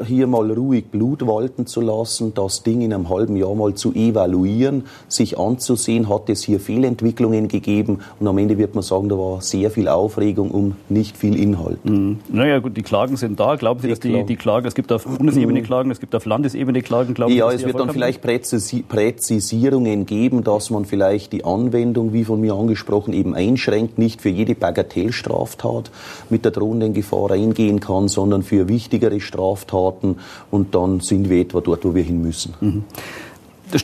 hier 0.05 0.27
mal 0.27 0.51
ruhig 0.51 0.87
Blut 0.87 1.27
walten 1.27 1.67
zu 1.67 1.81
lassen, 1.81 2.33
das 2.35 2.63
Ding 2.63 2.81
in 2.81 2.93
einem 2.93 3.09
halben 3.09 3.37
Jahr 3.37 3.55
mal 3.55 3.75
zu 3.75 3.93
evaluieren, 3.93 4.85
sich 5.09 5.39
anzusehen, 5.39 6.09
hat 6.09 6.29
es 6.29 6.43
hier 6.43 6.61
Fehlentwicklungen 6.61 7.49
gegeben 7.49 7.99
und 8.21 8.29
am 8.29 8.39
Ende 8.39 8.59
wird 8.59 8.75
man 8.75 8.83
sagen, 8.83 9.09
da 9.09 9.19
war 9.19 9.41
sehr 9.41 9.71
viel 9.71 9.89
Aufregung 9.89 10.51
um 10.51 10.77
nicht 10.89 11.17
viel 11.17 11.39
Inhalt. 11.39 11.85
Mhm. 11.85 12.21
Naja 12.29 12.61
gut, 12.61 12.77
die 12.77 12.83
Klagen 12.83 13.17
sind 13.17 13.41
da. 13.41 13.57
Glauben 13.57 13.81
Sie, 13.81 13.89
dass 13.89 14.01
die, 14.01 14.25
die 14.25 14.37
Klagen, 14.37 14.67
es 14.67 14.75
gibt 14.75 14.93
auf 14.93 15.05
Bundesebene. 15.05 15.63
Klagen, 15.63 15.91
es 15.91 16.01
gibt 16.01 16.15
auf 16.15 16.27
Landesebene 16.27 16.83
Klagen? 16.83 17.15
Glauben 17.15 17.33
ja, 17.33 17.51
Sie, 17.51 17.57
es 17.57 17.65
wird 17.65 17.79
dann 17.79 17.91
vielleicht 17.91 18.23
Präzisi 18.23 18.83
Präzisierungen 18.83 20.07
geben, 20.07 20.45
dass 20.45 20.71
man 20.71 20.85
vielleicht 20.85 21.33
die 21.33 21.45
Anwendung, 21.45 22.13
wie 22.13 22.25
von 22.25 22.41
mir 22.41 22.55
angesprochen, 22.55 23.13
eben 23.13 23.35
einschränkt, 23.35 23.99
nicht 23.99 24.21
für 24.21 24.29
jede 24.29 24.55
Bagatellstraftat 24.55 25.91
mit 26.31 26.45
der 26.45 26.53
drohenden 26.53 26.95
Gefahr 26.95 27.31
reingehen 27.31 27.81
kann, 27.81 28.09
sondern 28.09 28.43
für 28.43 28.69
wichtigere 28.69 29.21
Straftaten 29.21 29.72
Straftaten 29.73 30.19
und 30.51 30.75
dann 30.75 31.01
sind 31.01 31.31
wir 31.31 31.41
etwa 31.41 31.61
dort, 31.61 31.85
wo 31.85 31.95
wir 31.95 32.03
hin 32.03 32.21
müssen. 32.21 32.55
Mhm. 32.61 32.85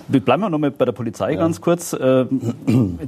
Bleiben 0.09 0.42
wir 0.42 0.50
nochmal 0.50 0.71
bei 0.71 0.85
der 0.85 0.92
Polizei 0.92 1.33
ja. 1.33 1.38
ganz 1.38 1.61
kurz, 1.61 1.92
äh, 1.92 2.26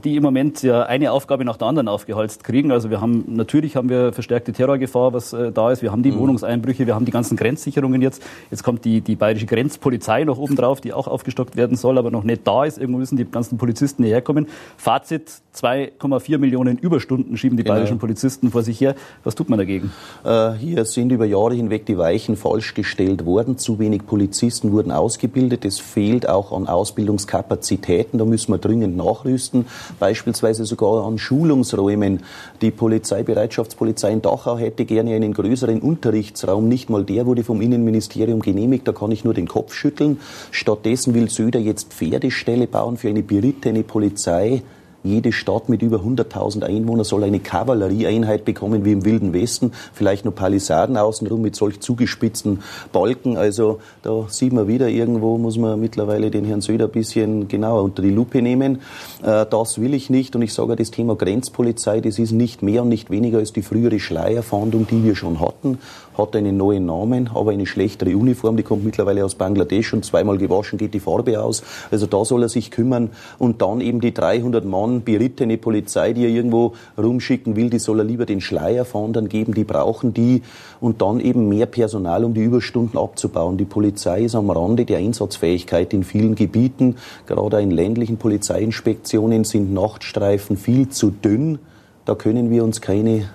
die 0.04 0.16
im 0.16 0.22
Moment 0.22 0.62
ja 0.62 0.82
eine 0.82 1.12
Aufgabe 1.12 1.44
nach 1.44 1.56
der 1.56 1.68
anderen 1.68 1.88
aufgeholzt 1.88 2.44
kriegen. 2.44 2.72
Also 2.72 2.90
wir 2.90 3.00
haben 3.00 3.24
natürlich 3.28 3.76
haben 3.76 3.88
wir 3.88 4.12
verstärkte 4.12 4.52
Terrorgefahr, 4.52 5.12
was 5.12 5.32
äh, 5.32 5.52
da 5.52 5.70
ist. 5.70 5.82
Wir 5.82 5.92
haben 5.92 6.02
die 6.02 6.12
mhm. 6.12 6.18
Wohnungseinbrüche, 6.18 6.86
wir 6.86 6.94
haben 6.94 7.04
die 7.04 7.12
ganzen 7.12 7.36
Grenzsicherungen 7.36 8.02
jetzt. 8.02 8.22
Jetzt 8.50 8.62
kommt 8.62 8.84
die, 8.84 9.00
die 9.00 9.16
bayerische 9.16 9.46
Grenzpolizei 9.46 10.24
noch 10.24 10.38
oben 10.38 10.56
drauf, 10.56 10.80
die 10.80 10.92
auch 10.92 11.06
aufgestockt 11.06 11.56
werden 11.56 11.76
soll, 11.76 11.98
aber 11.98 12.10
noch 12.10 12.24
nicht 12.24 12.46
da 12.46 12.64
ist. 12.64 12.78
Irgendwo 12.78 12.98
müssen 12.98 13.16
die 13.16 13.24
ganzen 13.24 13.58
Polizisten 13.58 14.02
hierher 14.02 14.22
kommen. 14.22 14.46
Fazit, 14.76 15.30
2,4 15.54 16.38
Millionen 16.38 16.78
Überstunden 16.78 17.36
schieben 17.36 17.56
die 17.56 17.64
genau. 17.64 17.74
bayerischen 17.74 17.98
Polizisten 17.98 18.50
vor 18.50 18.62
sich 18.62 18.80
her. 18.80 18.94
Was 19.24 19.34
tut 19.34 19.48
man 19.48 19.58
dagegen? 19.58 19.92
Äh, 20.24 20.52
hier 20.52 20.84
sind 20.84 21.12
über 21.12 21.26
Jahre 21.26 21.54
hinweg 21.54 21.86
die 21.86 21.98
Weichen 21.98 22.36
falsch 22.36 22.74
gestellt 22.74 23.26
worden. 23.26 23.58
Zu 23.58 23.78
wenig 23.78 24.06
Polizisten 24.06 24.72
wurden 24.72 24.92
ausgebildet. 24.92 25.64
Es 25.64 25.78
fehlt 25.78 26.28
auch 26.28 26.52
an 26.52 26.66
Ausbildungskapazitäten. 26.70 28.18
Da 28.18 28.24
müssen 28.24 28.52
wir 28.52 28.58
dringend 28.58 28.96
nachrüsten. 28.96 29.66
Beispielsweise 29.98 30.64
sogar 30.64 31.06
an 31.06 31.18
Schulungsräumen. 31.18 32.22
Die 32.60 32.70
Polizeibereitschaftspolizei 32.70 34.12
in 34.12 34.22
Dachau 34.22 34.58
hätte 34.58 34.84
gerne 34.84 35.14
einen 35.14 35.32
größeren 35.32 35.80
Unterrichtsraum. 35.80 36.68
Nicht 36.68 36.90
mal 36.90 37.04
der 37.04 37.26
wurde 37.26 37.44
vom 37.44 37.60
Innenministerium 37.60 38.40
genehmigt. 38.40 38.88
Da 38.88 38.92
kann 38.92 39.12
ich 39.12 39.24
nur 39.24 39.34
den 39.34 39.48
Kopf 39.48 39.74
schütteln. 39.74 40.20
Stattdessen 40.50 41.14
will 41.14 41.28
Söder 41.30 41.60
jetzt 41.60 41.92
Pferdeställe 41.92 42.66
bauen 42.66 42.96
für 42.96 43.08
eine 43.08 43.22
berittene 43.22 43.82
Polizei 43.82 44.62
Jede 45.02 45.32
Stadt 45.32 45.68
mit 45.68 45.82
über 45.82 45.98
100.000 45.98 46.62
Einwohnern 46.62 47.04
soll 47.04 47.24
eine 47.24 47.40
Kavallerieeinheit 47.40 48.44
bekommen 48.44 48.84
wie 48.84 48.92
im 48.92 49.04
Wilden 49.04 49.32
Westen. 49.32 49.72
Vielleicht 49.92 50.24
nur 50.24 50.34
Palisaden 50.34 50.96
außenrum 50.96 51.40
mit 51.40 51.56
solch 51.56 51.80
zugespitzten 51.80 52.60
Balken. 52.92 53.36
Also 53.36 53.80
da 54.02 54.26
sieht 54.28 54.52
man 54.52 54.68
wieder, 54.68 54.88
irgendwo 54.88 55.38
muss 55.38 55.56
man 55.56 55.80
mittlerweile 55.80 56.30
den 56.30 56.44
Herrn 56.44 56.60
Söder 56.60 56.86
ein 56.86 56.90
bisschen 56.90 57.48
genauer 57.48 57.82
unter 57.82 58.02
die 58.02 58.10
Lupe 58.10 58.42
nehmen. 58.42 58.80
Äh, 59.22 59.46
das 59.46 59.80
will 59.80 59.94
ich 59.94 60.10
nicht. 60.10 60.36
Und 60.36 60.42
ich 60.42 60.52
sage, 60.52 60.76
das 60.76 60.90
Thema 60.90 61.16
Grenzpolizei, 61.16 62.00
das 62.00 62.18
ist 62.18 62.32
nicht 62.32 62.62
mehr 62.62 62.82
und 62.82 62.88
nicht 62.88 63.10
weniger 63.10 63.38
als 63.38 63.52
die 63.52 63.62
frühere 63.62 63.98
Schleierfahndung, 63.98 64.86
die 64.86 65.02
wir 65.02 65.16
schon 65.16 65.40
hatten 65.40 65.78
hat 66.16 66.36
einen 66.36 66.56
neuen 66.56 66.86
Namen, 66.86 67.30
aber 67.34 67.52
eine 67.52 67.66
schlechtere 67.66 68.16
Uniform. 68.16 68.56
Die 68.56 68.62
kommt 68.62 68.84
mittlerweile 68.84 69.24
aus 69.24 69.34
Bangladesch 69.34 69.92
und 69.92 70.04
zweimal 70.04 70.38
gewaschen 70.38 70.78
geht 70.78 70.94
die 70.94 71.00
Farbe 71.00 71.42
aus. 71.42 71.62
Also 71.90 72.06
da 72.06 72.24
soll 72.24 72.42
er 72.42 72.48
sich 72.48 72.70
kümmern. 72.70 73.10
Und 73.38 73.62
dann 73.62 73.80
eben 73.80 74.00
die 74.00 74.12
300 74.12 74.64
Mann 74.64 75.02
berittene 75.02 75.56
Polizei, 75.56 76.12
die 76.12 76.24
er 76.24 76.30
irgendwo 76.30 76.74
rumschicken 76.98 77.56
will, 77.56 77.70
die 77.70 77.78
soll 77.78 78.00
er 78.00 78.04
lieber 78.04 78.26
den 78.26 78.40
Schleierfahndern 78.40 79.28
geben. 79.28 79.54
Die 79.54 79.64
brauchen 79.64 80.14
die. 80.14 80.42
Und 80.80 81.02
dann 81.02 81.20
eben 81.20 81.48
mehr 81.48 81.66
Personal, 81.66 82.24
um 82.24 82.34
die 82.34 82.42
Überstunden 82.42 82.98
abzubauen. 82.98 83.56
Die 83.56 83.64
Polizei 83.64 84.24
ist 84.24 84.34
am 84.34 84.50
Rande 84.50 84.84
der 84.84 84.98
Einsatzfähigkeit 84.98 85.92
in 85.92 86.04
vielen 86.04 86.34
Gebieten. 86.34 86.96
Gerade 87.26 87.60
in 87.60 87.70
ländlichen 87.70 88.16
Polizeiinspektionen 88.16 89.44
sind 89.44 89.72
Nachtstreifen 89.72 90.56
viel 90.56 90.88
zu 90.88 91.10
dünn. 91.10 91.58
Da 92.04 92.14
können 92.14 92.50
wir 92.50 92.64
uns 92.64 92.80
keine 92.80 93.28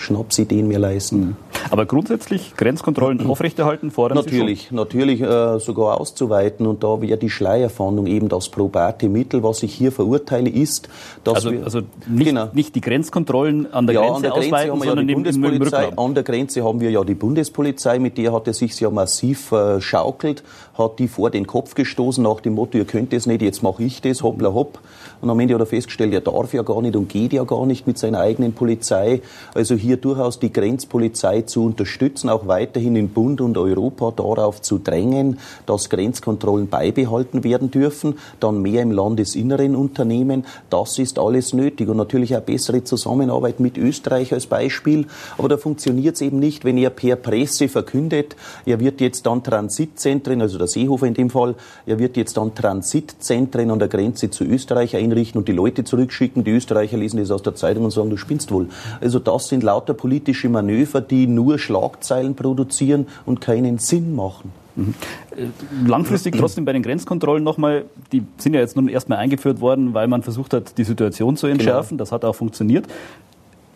Schnapsideen 0.00 0.68
mehr 0.68 0.78
leisten. 0.78 1.20
Mhm. 1.20 1.36
Aber 1.70 1.86
grundsätzlich 1.86 2.54
Grenzkontrollen 2.56 3.26
aufrechterhalten, 3.26 3.90
fordern 3.90 4.16
natürlich, 4.16 4.68
Sie 4.70 4.74
Natürlich, 4.74 5.20
äh, 5.20 5.58
sogar 5.58 6.00
auszuweiten. 6.00 6.66
Und 6.66 6.82
da 6.82 7.00
wäre 7.00 7.18
die 7.18 7.30
Schleierfahndung 7.30 8.06
eben 8.06 8.28
das 8.28 8.48
probate 8.48 9.08
Mittel. 9.08 9.42
Was 9.42 9.62
ich 9.62 9.74
hier 9.74 9.92
verurteile, 9.92 10.48
ist, 10.48 10.88
dass 11.24 11.36
also, 11.36 11.52
wir... 11.52 11.64
Also 11.64 11.82
nicht, 12.08 12.28
genau. 12.28 12.48
nicht 12.52 12.74
die 12.74 12.80
Grenzkontrollen 12.80 13.72
an 13.72 13.86
der 13.86 13.94
ja, 13.94 14.00
Grenze 14.00 14.16
an 14.16 14.22
der 14.22 14.30
Grenze 14.30 14.46
ausweiten, 14.46 14.72
haben 14.72 14.80
wir 14.80 14.86
sondern 14.86 15.08
ja 15.08 15.08
die 15.08 15.14
Bundespolizei. 15.14 15.84
Im, 15.84 15.92
im 15.92 15.98
an 15.98 16.14
der 16.14 16.22
Grenze 16.22 16.64
haben 16.64 16.80
wir 16.80 16.90
ja 16.90 17.04
die 17.04 17.14
Bundespolizei, 17.14 17.98
mit 17.98 18.18
der 18.18 18.32
hat 18.32 18.46
er 18.46 18.54
sich 18.54 18.78
ja 18.80 18.90
massiv 18.90 19.52
äh, 19.52 19.80
schaukelt, 19.80 20.42
hat 20.76 20.98
die 20.98 21.08
vor 21.08 21.30
den 21.30 21.46
Kopf 21.46 21.74
gestoßen 21.74 22.24
nach 22.24 22.40
dem 22.40 22.54
Motto, 22.54 22.78
ihr 22.78 22.84
könnt 22.84 23.12
es 23.12 23.26
nicht, 23.26 23.42
jetzt 23.42 23.62
mache 23.62 23.82
ich 23.82 24.00
das, 24.00 24.22
hoppla 24.22 24.52
hopp. 24.52 24.80
Und 25.20 25.28
am 25.28 25.38
Ende 25.38 25.54
hat 25.54 25.60
er 25.60 25.66
festgestellt, 25.66 26.14
er 26.14 26.22
darf 26.22 26.54
ja 26.54 26.62
gar 26.62 26.80
nicht 26.80 26.96
und 26.96 27.08
geht 27.08 27.32
ja 27.32 27.44
gar 27.44 27.66
nicht 27.66 27.86
mit 27.86 27.98
seiner 27.98 28.20
eigenen 28.20 28.54
Polizei. 28.54 29.20
Also 29.54 29.74
hier 29.74 29.98
durchaus 29.98 30.38
die 30.38 30.52
Grenzpolizei 30.52 31.42
zu 31.42 31.64
unterstützen, 31.64 32.30
auch 32.30 32.46
weiterhin 32.46 32.96
in 32.96 33.10
Bund 33.10 33.40
und 33.40 33.58
Europa 33.58 34.12
darauf 34.12 34.62
zu 34.62 34.78
drängen, 34.78 35.38
dass 35.66 35.90
Grenzkontrollen 35.90 36.68
beibehalten 36.68 37.44
werden 37.44 37.70
dürfen, 37.70 38.18
dann 38.40 38.62
mehr 38.62 38.82
im 38.82 38.92
Landesinneren 38.92 39.76
unternehmen. 39.76 40.46
Das 40.70 40.98
ist 40.98 41.18
alles 41.18 41.52
nötig 41.52 41.88
und 41.88 41.98
natürlich 41.98 42.34
auch 42.36 42.40
bessere 42.40 42.82
Zusammenarbeit 42.84 43.60
mit 43.60 43.76
Österreich 43.76 44.32
als 44.32 44.46
Beispiel. 44.46 45.06
Aber 45.36 45.48
da 45.48 45.58
funktioniert 45.58 46.14
es 46.14 46.22
eben 46.22 46.38
nicht, 46.38 46.64
wenn 46.64 46.78
er 46.78 46.90
per 46.90 47.16
Presse 47.16 47.68
verkündet, 47.68 48.36
er 48.64 48.80
wird 48.80 49.00
jetzt 49.00 49.26
dann 49.26 49.44
Transitzentren, 49.44 50.40
also 50.40 50.56
der 50.56 50.66
Seehofer 50.66 51.06
in 51.06 51.14
dem 51.14 51.28
Fall, 51.28 51.54
er 51.84 51.98
wird 51.98 52.16
jetzt 52.16 52.36
dann 52.36 52.54
Transitzentren 52.54 53.70
an 53.70 53.78
der 53.78 53.88
Grenze 53.88 54.30
zu 54.30 54.44
Österreich 54.44 54.96
einrichten 55.10 55.38
und 55.38 55.48
die 55.48 55.52
Leute 55.52 55.84
zurückschicken. 55.84 56.44
Die 56.44 56.52
Österreicher 56.52 56.96
lesen 56.96 57.18
das 57.18 57.30
aus 57.30 57.42
der 57.42 57.54
Zeitung 57.54 57.84
und 57.84 57.90
sagen, 57.90 58.10
du 58.10 58.16
spinnst 58.16 58.52
wohl. 58.52 58.68
Also 59.00 59.18
das 59.18 59.48
sind 59.48 59.62
lauter 59.62 59.94
politische 59.94 60.48
Manöver, 60.48 61.00
die 61.00 61.26
nur 61.26 61.58
Schlagzeilen 61.58 62.34
produzieren 62.34 63.06
und 63.26 63.40
keinen 63.40 63.78
Sinn 63.78 64.14
machen. 64.14 64.52
Mhm. 64.76 64.94
Äh, 65.36 65.46
langfristig 65.86 66.36
trotzdem 66.38 66.64
bei 66.64 66.72
den 66.72 66.82
Grenzkontrollen 66.82 67.42
nochmal, 67.42 67.84
die 68.12 68.22
sind 68.38 68.54
ja 68.54 68.60
jetzt 68.60 68.76
nun 68.76 68.88
erstmal 68.88 69.18
eingeführt 69.18 69.60
worden, 69.60 69.94
weil 69.94 70.08
man 70.08 70.22
versucht 70.22 70.54
hat, 70.54 70.78
die 70.78 70.84
Situation 70.84 71.36
zu 71.36 71.46
entschärfen. 71.46 71.96
Genau. 71.96 71.98
Das 71.98 72.12
hat 72.12 72.24
auch 72.24 72.34
funktioniert. 72.34 72.86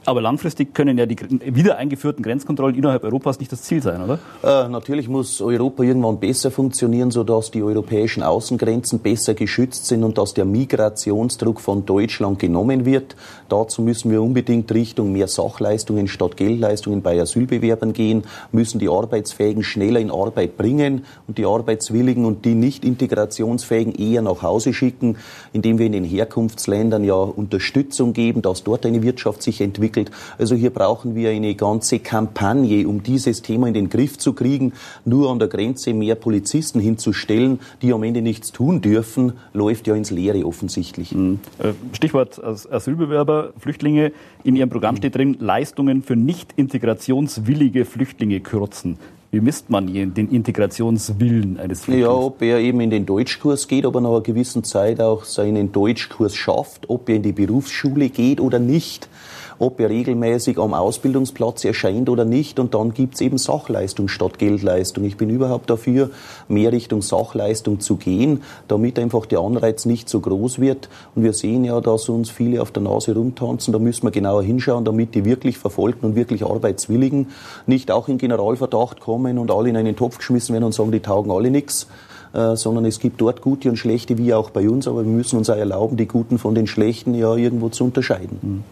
Aber 0.07 0.21
langfristig 0.21 0.75
können 0.75 0.99
ja 0.99 1.07
die 1.07 1.17
wieder 1.55 1.79
eingeführten 1.79 2.23
Grenzkontrollen 2.23 2.77
innerhalb 2.77 3.05
Europas 3.05 3.39
nicht 3.39 3.51
das 3.51 3.63
Ziel 3.63 3.83
sein, 3.83 4.03
oder? 4.03 4.19
Äh, 4.43 4.69
natürlich 4.69 5.09
muss 5.09 5.41
Europa 5.41 5.83
irgendwann 5.83 6.21
besser 6.21 6.51
funktionieren, 6.51 7.11
sodass 7.11 7.51
die 7.51 7.63
europäischen 7.63 8.23
Außengrenzen 8.23 8.99
besser 8.99 9.35
geschützt 9.35 9.87
sind 9.87 10.05
und 10.05 10.19
dass 10.19 10.35
der 10.35 10.45
Migrationsdruck 10.45 11.61
von 11.61 11.87
Deutschland 11.87 12.39
genommen 12.39 12.85
wird. 12.85 13.17
Dazu 13.49 13.81
müssen 13.81 14.11
wir 14.11 14.21
unbedingt 14.23 14.71
Richtung 14.73 15.13
mehr 15.13 15.29
Sachleistungen 15.29 16.07
statt 16.07 16.37
Geldleistungen 16.37 17.01
bei 17.01 17.21
Asylbewerbern 17.21 17.95
gehen, 17.95 18.25
müssen 18.53 18.79
die 18.79 18.89
Arbeitsfähigen 18.89 19.63
schneller 19.63 20.01
in 20.01 20.11
Arbeit 20.11 20.59
bringen 20.59 21.05
und 21.27 21.39
die 21.39 21.47
Arbeitswilligen 21.47 22.27
und 22.27 22.45
die 22.45 22.55
nicht 22.55 22.85
integrationsfähigen 22.85 23.95
eher 23.95 24.21
nach 24.21 24.43
Hause 24.43 24.75
schicken, 24.75 25.17
indem 25.53 25.79
wir 25.79 25.87
in 25.87 25.93
den 25.93 26.05
Herkunftsländern 26.05 27.05
ja 27.05 27.15
Unterstützung 27.15 28.13
geben, 28.13 28.43
dass 28.43 28.65
dort 28.65 28.85
eine 28.85 29.03
Wirtschaft 29.03 29.43
sich 29.43 29.61
entwickelt 29.63 29.94
entwickelt. 29.97 30.11
Also 30.39 30.55
hier 30.55 30.71
brauchen 30.71 31.15
wir 31.15 31.31
eine 31.31 31.55
ganze 31.55 31.99
Kampagne, 31.99 32.87
um 32.89 33.03
dieses 33.03 33.43
Thema 33.43 33.69
in 33.69 33.75
den 33.75 33.89
Griff 33.89 34.19
zu 34.19 34.33
kriegen. 34.33 34.73
Nur 35.05 35.31
an 35.31 35.39
der 35.39 35.49
Grenze 35.49 35.95
mehr 35.95 36.15
Polizisten 36.15 36.81
hinzustellen, 36.81 37.61
die 37.83 37.93
am 37.93 38.03
Ende 38.03 38.23
nichts 38.23 38.53
tun 38.53 38.81
dürfen, 38.81 39.35
läuft 39.53 39.87
ja 39.87 39.95
ins 39.95 40.11
Leere 40.11 40.45
offensichtlich. 40.45 41.13
Mhm. 41.13 41.41
Äh, 41.59 41.73
Stichwort 41.95 42.43
Asylbewerber, 42.43 43.53
Flüchtlinge. 43.59 44.13
In 44.43 44.57
Ihrem 44.57 44.71
Programm 44.71 44.97
steht 44.97 45.15
drin, 45.15 45.37
Leistungen 45.41 46.03
für 46.03 46.17
nicht 46.17 46.53
integrationswillige 46.57 47.85
Flüchtlinge 47.85 48.41
kürzen. 48.41 48.99
Wie 49.35 49.41
misst 49.41 49.69
man 49.69 49.93
den 49.93 50.29
Integrationswillen 50.31 51.59
eines 51.59 51.83
Flüchtlings? 51.83 52.07
Ja, 52.07 52.15
ob 52.15 52.41
er 52.41 52.61
eben 52.61 52.81
in 52.81 52.91
den 52.91 53.05
Deutschkurs 53.05 53.67
geht, 53.67 53.85
ob 53.85 53.97
er 53.97 54.01
nach 54.01 54.11
einer 54.11 54.21
gewissen 54.21 54.63
Zeit 54.63 55.01
auch 55.01 55.25
seinen 55.25 55.73
Deutschkurs 55.73 56.37
schafft, 56.37 56.89
ob 56.89 57.09
er 57.09 57.17
in 57.17 57.25
die 57.25 57.33
Berufsschule 57.33 58.11
geht 58.11 58.41
oder 58.41 58.61
nicht 58.61 59.09
ob 59.59 59.81
er 59.81 59.91
regelmäßig 59.91 60.59
am 60.59 60.75
Ausbildungsplatz 60.75 61.65
erscheint 61.65 62.09
oder 62.09 62.25
nicht. 62.25 62.59
Und 62.59 62.75
dann 62.75 62.95
gibt 62.95 63.15
es 63.15 63.21
eben 63.21 63.39
Sachleistung 63.39 64.09
statt 64.09 64.39
Geldleistung. 64.39 65.05
Ich 65.05 65.17
bin 65.17 65.31
überhaupt 65.31 65.71
dafür, 65.71 66.11
mehr 66.49 66.73
Richtung 66.73 67.03
Sachleistung 67.03 67.81
zu 67.81 67.97
gehen, 67.97 68.43
damit 68.69 68.99
einfach 68.99 69.27
der 69.27 69.41
Anreiz 69.41 69.85
nicht 69.85 70.09
so 70.09 70.21
groß 70.21 70.59
wird. 70.59 70.89
Und 71.15 71.23
wir 71.23 71.33
sehen 71.33 71.65
ja, 71.65 71.81
dass 71.81 72.09
uns 72.09 72.31
viele 72.31 72.61
auf 72.63 72.71
der 72.71 72.83
Nase 72.83 73.15
rumtanzen. 73.15 73.73
Da 73.73 73.79
müssen 73.79 74.05
wir 74.05 74.11
genauer 74.11 74.43
hinschauen, 74.43 74.85
damit 74.85 75.15
die 75.15 75.25
wirklich 75.25 75.59
Verfolgten 75.59 76.07
und 76.07 76.17
wirklich 76.17 76.45
Arbeitswilligen 76.45 77.29
nicht 77.67 77.91
auch 77.91 78.09
in 78.09 78.19
Generalverdacht 78.19 79.01
kommen 79.01 79.39
und 79.39 79.51
alle 79.51 79.69
in 79.69 79.77
einen 79.77 79.97
Topf 79.97 80.19
geschmissen 80.19 80.53
werden 80.53 80.65
und 80.65 80.75
sagen, 80.75 80.93
die 80.93 81.01
taugen 81.01 81.31
alle 81.31 81.51
nichts 81.51 81.87
äh, 82.35 82.57
sondern 82.57 82.85
es 82.85 82.99
gibt 82.99 83.21
dort 83.21 83.41
gute 83.41 83.71
und 83.71 83.77
schlechte, 83.77 84.19
wie 84.19 84.35
auch 84.35 84.51
bei 84.51 84.69
uns, 84.69 84.89
aber 84.89 85.05
wir 85.05 85.13
müssen 85.13 85.39
uns 85.39 85.49
auch 85.49 85.57
erlauben, 85.57 85.97
die 85.97 86.09
Guten 86.09 86.39
von 86.39 86.55
den 86.55 86.67
Schlechten 86.67 87.15
ja 87.15 87.35
irgendwo 87.37 87.69
zu 87.69 87.85
unterscheiden. 87.85 88.39
Mhm. 88.43 88.65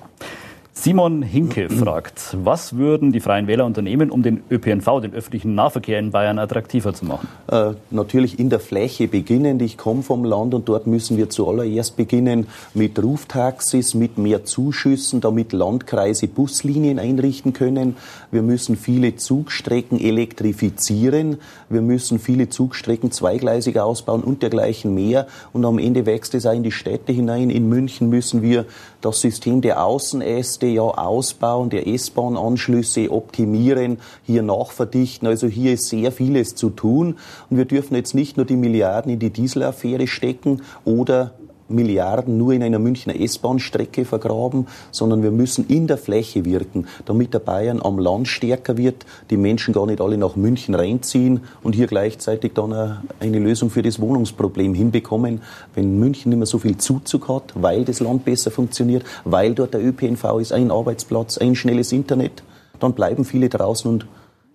Simon 0.85 1.23
Hinke 1.23 1.71
fragt, 1.71 2.37
was 2.43 2.77
würden 2.77 3.13
die 3.13 3.21
Freien 3.21 3.47
Wähler 3.47 3.67
unternehmen, 3.67 4.11
um 4.11 4.25
den 4.25 4.43
ÖPNV, 4.51 5.01
den 5.01 5.15
öffentlichen 5.15 5.55
Nahverkehr 5.55 6.01
in 6.01 6.11
Bayern 6.11 6.41
attraktiver 6.41 6.93
zu 6.93 7.05
machen? 7.05 7.29
Äh, 7.47 7.75
natürlich 7.93 8.41
in 8.41 8.51
der 8.51 8.59
Fläche 8.59 9.07
beginnend. 9.07 9.63
Ich 9.63 9.79
komme 9.79 10.03
vom 10.03 10.25
Land 10.25 10.55
und 10.55 10.69
dort 10.69 10.89
müssen 10.89 11.17
wir 11.17 11.31
zuallererst 11.31 11.97
beginnen 11.97 12.49
mit 12.75 13.01
Ruftaxis, 13.01 13.95
mit 13.95 14.19
mehr 14.19 14.45
Zuschüssen, 14.45 15.21
damit 15.21 15.53
Landkreise 15.53 16.27
Buslinien 16.27 16.99
einrichten 16.99 17.53
können. 17.53 17.97
Wir 18.33 18.43
müssen 18.43 18.75
viele 18.77 19.15
Zugstrecken 19.15 20.01
elektrifizieren. 20.01 21.39
Wir 21.69 21.83
müssen 21.83 22.19
viele 22.19 22.49
Zugstrecken 22.49 23.13
zweigleisig 23.13 23.79
ausbauen 23.79 24.25
und 24.25 24.43
dergleichen 24.43 24.93
mehr. 24.93 25.29
Und 25.53 25.65
am 25.65 25.79
Ende 25.79 26.07
wächst 26.07 26.35
es 26.35 26.45
auch 26.45 26.55
in 26.55 26.65
die 26.65 26.73
Städte 26.73 27.13
hinein. 27.13 27.51
In 27.51 27.69
München 27.69 28.09
müssen 28.09 28.43
wir 28.43 28.67
das 29.01 29.21
System 29.21 29.61
der 29.61 29.85
Außenäste 29.85 30.72
ja 30.73 30.83
ausbauen, 30.83 31.71
der 31.71 31.87
S-Bahn-Anschlüsse 31.87 33.11
optimieren, 33.11 33.99
hier 34.25 34.43
nachverdichten. 34.43 35.29
Also 35.29 35.47
hier 35.47 35.75
ist 35.75 35.89
sehr 35.89 36.13
vieles 36.13 36.55
zu 36.55 36.71
tun. 36.71 37.17
Und 37.51 37.57
wir 37.57 37.65
dürfen 37.65 37.95
jetzt 37.95 38.15
nicht 38.15 38.37
nur 38.37 38.47
die 38.47 38.57
Milliarden 38.57 39.13
in 39.13 39.19
die 39.19 39.31
Dieselaffäre 39.31 40.07
stecken 40.07 40.63
oder 40.85 41.33
Milliarden 41.69 42.39
nur 42.39 42.53
in 42.53 42.63
einer 42.63 42.79
Münchner 42.79 43.19
S-Bahn-Strecke 43.19 44.05
vergraben, 44.05 44.67
sondern 44.91 45.23
wir 45.23 45.31
müssen 45.31 45.67
in 45.69 45.87
der 45.87 45.99
Fläche 45.99 46.45
wirken, 46.45 46.87
damit 47.05 47.35
der 47.35 47.39
Bayern 47.39 47.81
am 47.83 47.99
Land 47.99 48.29
stärker 48.29 48.77
wird, 48.77 49.07
die 49.31 49.37
Menschen 49.37 49.75
gar 49.75 49.87
nicht 49.87 50.01
alle 50.01 50.19
nach 50.19 50.37
München 50.37 50.75
reinziehen 50.75 51.41
und 51.63 51.75
hier 51.75 51.87
gleichzeitig 51.87 52.53
dann 52.55 53.03
eine 53.21 53.39
Lösung 53.39 53.71
für 53.71 53.83
das 53.83 54.01
Wohnungsproblem 54.01 54.75
hinbekommen. 54.75 55.41
Wenn 55.75 55.99
München 55.99 56.31
nicht 56.31 56.39
mehr 56.39 56.47
so 56.47 56.59
viel 56.59 56.77
Zuzug 56.77 57.29
hat, 57.29 57.53
weil 57.55 57.85
das 57.85 58.01
Land 58.01 58.25
besser 58.25 58.51
funktioniert, 58.51 59.05
weil 59.25 59.55
dort 59.55 59.75
der 59.75 59.85
ÖPNV 59.85 60.39
ist, 60.41 60.53
ein 60.53 60.71
Arbeitsplatz, 60.71 61.39
ein 61.39 61.55
schnelles 61.55 61.93
Internet, 61.93 62.43
dann 62.81 62.95
bleiben 62.95 63.25
viele 63.25 63.49
draußen 63.49 63.91
und 63.91 64.07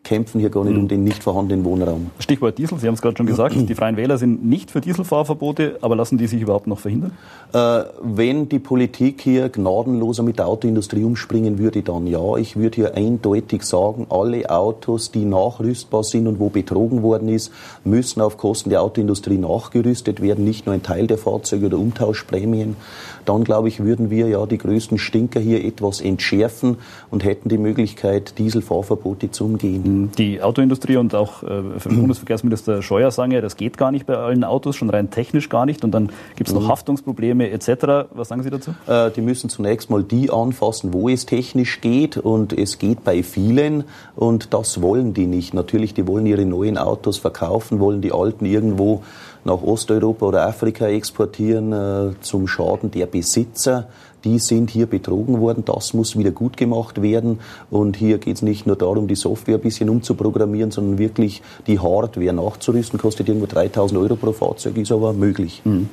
kämpfen 0.07 0.39
hier 0.39 0.49
gar 0.49 0.63
nicht 0.63 0.75
mhm. 0.75 0.83
um 0.83 0.87
den 0.87 1.03
nicht 1.03 1.21
vorhandenen 1.21 1.65
Wohnraum. 1.65 2.11
Stichwort 2.19 2.57
Diesel, 2.57 2.79
Sie 2.79 2.87
haben 2.87 2.93
es 2.93 3.01
gerade 3.01 3.17
schon 3.17 3.25
gesagt, 3.25 3.55
die 3.57 3.75
Freien 3.75 3.97
Wähler 3.97 4.17
sind 4.17 4.45
nicht 4.45 4.71
für 4.71 4.79
Dieselfahrverbote, 4.79 5.79
aber 5.81 5.97
lassen 5.97 6.17
die 6.17 6.27
sich 6.27 6.41
überhaupt 6.41 6.65
noch 6.65 6.79
verhindern? 6.79 7.11
Äh, 7.51 7.83
wenn 8.01 8.47
die 8.47 8.59
Politik 8.59 9.19
hier 9.21 9.49
gnadenloser 9.49 10.23
mit 10.23 10.39
der 10.39 10.47
Autoindustrie 10.47 11.03
umspringen 11.03 11.59
würde, 11.59 11.81
dann 11.81 12.07
ja. 12.07 12.37
Ich 12.37 12.55
würde 12.55 12.75
hier 12.75 12.95
eindeutig 12.95 13.63
sagen, 13.63 14.07
alle 14.09 14.49
Autos, 14.49 15.11
die 15.11 15.25
nachrüstbar 15.25 16.05
sind 16.05 16.27
und 16.27 16.39
wo 16.39 16.47
betrogen 16.49 17.03
worden 17.03 17.27
ist, 17.27 17.51
müssen 17.83 18.21
auf 18.21 18.37
Kosten 18.37 18.69
der 18.69 18.83
Autoindustrie 18.83 19.37
nachgerüstet 19.37 20.21
werden, 20.21 20.45
nicht 20.45 20.65
nur 20.65 20.75
ein 20.75 20.83
Teil 20.83 21.07
der 21.07 21.17
Fahrzeuge 21.17 21.65
oder 21.65 21.79
Umtauschprämien. 21.79 22.77
Dann, 23.25 23.43
glaube 23.43 23.67
ich, 23.67 23.83
würden 23.83 24.09
wir 24.09 24.29
ja 24.29 24.45
die 24.45 24.57
größten 24.57 24.97
Stinker 24.97 25.41
hier 25.41 25.65
etwas 25.65 25.99
entschärfen 25.99 26.77
und 27.11 27.25
hätten 27.25 27.49
die 27.49 27.57
Möglichkeit, 27.57 28.37
Dieselfahrverbote 28.37 29.31
zu 29.31 29.43
umgehen. 29.43 29.97
Die 30.18 30.42
Autoindustrie 30.42 30.98
und 30.98 31.16
auch 31.16 31.44
äh, 31.44 31.62
Bundesverkehrsminister 31.84 32.82
Scheuer 32.82 33.12
sagen 33.12 33.32
ja, 33.32 33.42
das 33.42 33.58
geht 33.58 33.77
gar 33.77 33.92
nicht 33.92 34.06
bei 34.06 34.16
allen 34.16 34.44
Autos, 34.44 34.75
schon 34.75 34.89
rein 34.89 35.10
technisch 35.10 35.50
gar 35.50 35.66
nicht. 35.66 35.84
Und 35.84 35.92
dann 35.92 36.12
gibt 36.36 36.50
es 36.50 36.54
noch 36.54 36.63
mhm. 36.63 36.68
Haftungsprobleme 36.70 37.50
etc. 37.50 38.08
Was 38.12 38.30
sagen 38.30 38.44
Sie 38.44 38.50
dazu? 38.50 38.72
Äh, 38.88 39.12
die 39.12 39.22
müssen 39.22 39.50
zunächst 39.50 39.89
mal 39.89 40.04
die 40.04 40.30
anfassen, 40.30 40.94
wo 40.94 41.10
es 41.10 41.25
technisch 41.25 41.82
geht. 41.82 42.18
Und 42.18 42.54
es 42.54 42.80
geht 42.80 43.04
bei 43.04 43.24
vielen. 43.24 43.84
Und 44.16 44.54
das 44.54 44.82
wollen 44.82 45.13
die 45.13 45.27
nicht. 45.27 45.54
Natürlich, 45.54 45.94
die 45.94 46.08
wollen 46.08 46.25
ihre 46.25 46.46
neuen 46.46 46.77
Autos 46.77 47.18
verkaufen, 47.18 47.80
wollen 47.80 48.01
die 48.01 48.12
alten 48.12 48.46
irgendwo 48.46 49.04
nach 49.48 49.63
Osteuropa 49.63 50.27
oder 50.27 50.46
Afrika 50.46 50.88
exportieren 50.88 51.72
äh, 51.72 52.12
zum 52.22 52.48
Schaden 52.48 52.92
der 52.92 53.08
Besitzer. 53.08 53.88
Die 54.24 54.39
sind 54.39 54.69
hier 54.69 54.88
betrogen 54.88 55.39
worden. 55.39 55.63
Das 55.65 55.93
muss 55.93 56.17
wieder 56.17 56.31
gut 56.31 56.57
gemacht 56.57 57.01
werden. 57.01 57.39
Und 57.69 57.97
hier 57.97 58.17
geht 58.17 58.38
es 58.38 58.41
nicht 58.41 58.65
nur 58.65 58.75
darum, 58.75 59.07
die 59.07 59.15
Software 59.15 59.55
ein 59.55 59.62
bisschen 59.62 59.89
umzuprogrammieren, 59.89 60.71
sondern 60.71 60.97
wirklich 60.97 61.41
die 61.67 61.79
Hardware 61.79 62.33
nachzurüsten. 62.33 63.00
Kostet 63.00 63.27
irgendwo 63.27 63.47
3000 63.47 64.00
Euro 64.00 64.15
pro 64.15 64.31
Fahrzeug, 64.31 64.77
ist 64.77 64.91
aber 64.91 65.13
möglich. 65.13 65.62
Mhm. 65.63 65.89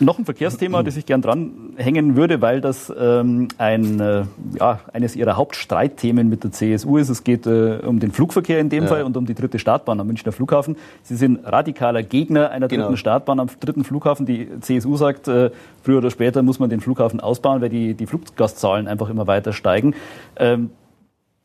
Noch 0.00 0.18
ein 0.18 0.24
Verkehrsthema, 0.24 0.82
das 0.82 0.96
ich 0.96 1.06
gern 1.06 1.22
dranhängen 1.22 2.16
würde, 2.16 2.40
weil 2.40 2.60
das 2.60 2.92
ähm, 2.98 3.48
ein, 3.58 4.00
äh, 4.00 4.24
ja, 4.58 4.80
eines 4.92 5.16
Ihrer 5.16 5.36
Hauptstreitthemen 5.36 6.28
mit 6.28 6.44
der 6.44 6.52
CSU 6.52 6.96
ist. 6.98 7.08
Es 7.08 7.24
geht 7.24 7.46
äh, 7.46 7.80
um 7.84 8.00
den 8.00 8.12
Flugverkehr 8.12 8.60
in 8.60 8.68
dem 8.68 8.84
ja. 8.84 8.88
Fall 8.88 9.02
und 9.02 9.16
um 9.16 9.26
die 9.26 9.34
dritte 9.34 9.58
Startbahn 9.58 10.00
am 10.00 10.06
Münchner 10.06 10.32
Flughafen. 10.32 10.76
Sie 11.02 11.16
sind 11.16 11.40
radikaler 11.44 12.02
Gegner 12.02 12.50
einer 12.50 12.68
dritten 12.68 12.84
genau. 12.84 12.96
Startbahn 12.96 13.40
am 13.40 13.48
dritten 13.60 13.84
Flughafen. 13.84 14.26
Die 14.26 14.48
CSU 14.60 14.96
sagt, 14.96 15.28
äh, 15.28 15.50
früher 15.82 15.98
oder 15.98 16.10
später 16.10 16.42
muss 16.42 16.58
man 16.58 16.70
den 16.70 16.80
Flughafen 16.80 17.20
ausbauen, 17.20 17.60
weil 17.60 17.68
die, 17.68 17.94
die 17.94 18.06
Fluggastzahlen 18.06 18.88
einfach 18.88 19.10
immer 19.10 19.26
weiter 19.26 19.52
steigen. 19.52 19.94
Ähm, 20.36 20.70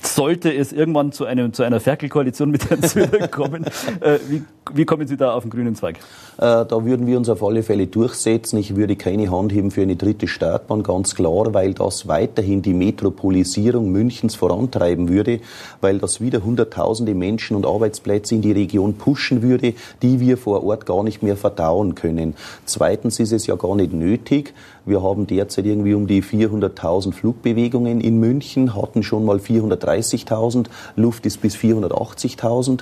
sollte 0.01 0.53
es 0.53 0.71
irgendwann 0.71 1.11
zu, 1.11 1.25
einem, 1.25 1.51
zu 1.51 1.63
einer 1.63 1.81
Ferkelkoalition 1.81 2.49
mit 2.51 2.69
Herrn 2.69 2.81
Söder 2.81 3.27
kommen, 3.27 3.65
äh, 3.99 4.19
wie, 4.29 4.43
wie 4.73 4.85
kommen 4.85 5.07
Sie 5.07 5.17
da 5.17 5.33
auf 5.33 5.43
den 5.43 5.49
grünen 5.49 5.75
Zweig? 5.75 5.97
Äh, 6.37 6.65
da 6.65 6.85
würden 6.85 7.05
wir 7.05 7.17
uns 7.17 7.27
auf 7.27 7.43
alle 7.43 7.63
Fälle 7.63 7.87
durchsetzen. 7.87 8.57
Ich 8.57 8.77
würde 8.77 8.95
keine 8.95 9.29
Hand 9.29 9.51
heben 9.51 9.71
für 9.71 9.81
eine 9.81 9.97
dritte 9.97 10.27
Startbahn, 10.27 10.83
ganz 10.83 11.15
klar, 11.15 11.53
weil 11.53 11.73
das 11.73 12.07
weiterhin 12.07 12.61
die 12.61 12.73
Metropolisierung 12.73 13.91
Münchens 13.91 14.35
vorantreiben 14.35 15.09
würde, 15.09 15.41
weil 15.81 15.99
das 15.99 16.21
wieder 16.21 16.43
Hunderttausende 16.43 17.13
Menschen 17.13 17.57
und 17.57 17.65
Arbeitsplätze 17.65 18.35
in 18.35 18.41
die 18.41 18.53
Region 18.53 18.93
pushen 18.93 19.41
würde, 19.41 19.73
die 20.01 20.21
wir 20.21 20.37
vor 20.37 20.63
Ort 20.63 20.85
gar 20.85 21.03
nicht 21.03 21.23
mehr 21.23 21.35
verdauen 21.35 21.95
können. 21.95 22.35
Zweitens 22.63 23.19
ist 23.19 23.33
es 23.33 23.47
ja 23.47 23.55
gar 23.55 23.75
nicht 23.75 23.91
nötig. 23.91 24.53
Wir 24.89 25.03
haben 25.03 25.27
derzeit 25.27 25.67
irgendwie 25.67 25.93
um 25.93 26.07
die 26.07 26.23
400.000 26.23 27.13
Flugbewegungen 27.13 28.01
in 28.01 28.19
München, 28.19 28.75
hatten 28.75 29.03
schon 29.03 29.23
mal 29.23 29.37
430.000, 29.37 30.65
Luft 30.95 31.27
ist 31.27 31.41
bis 31.41 31.55
480.000. 31.55 32.79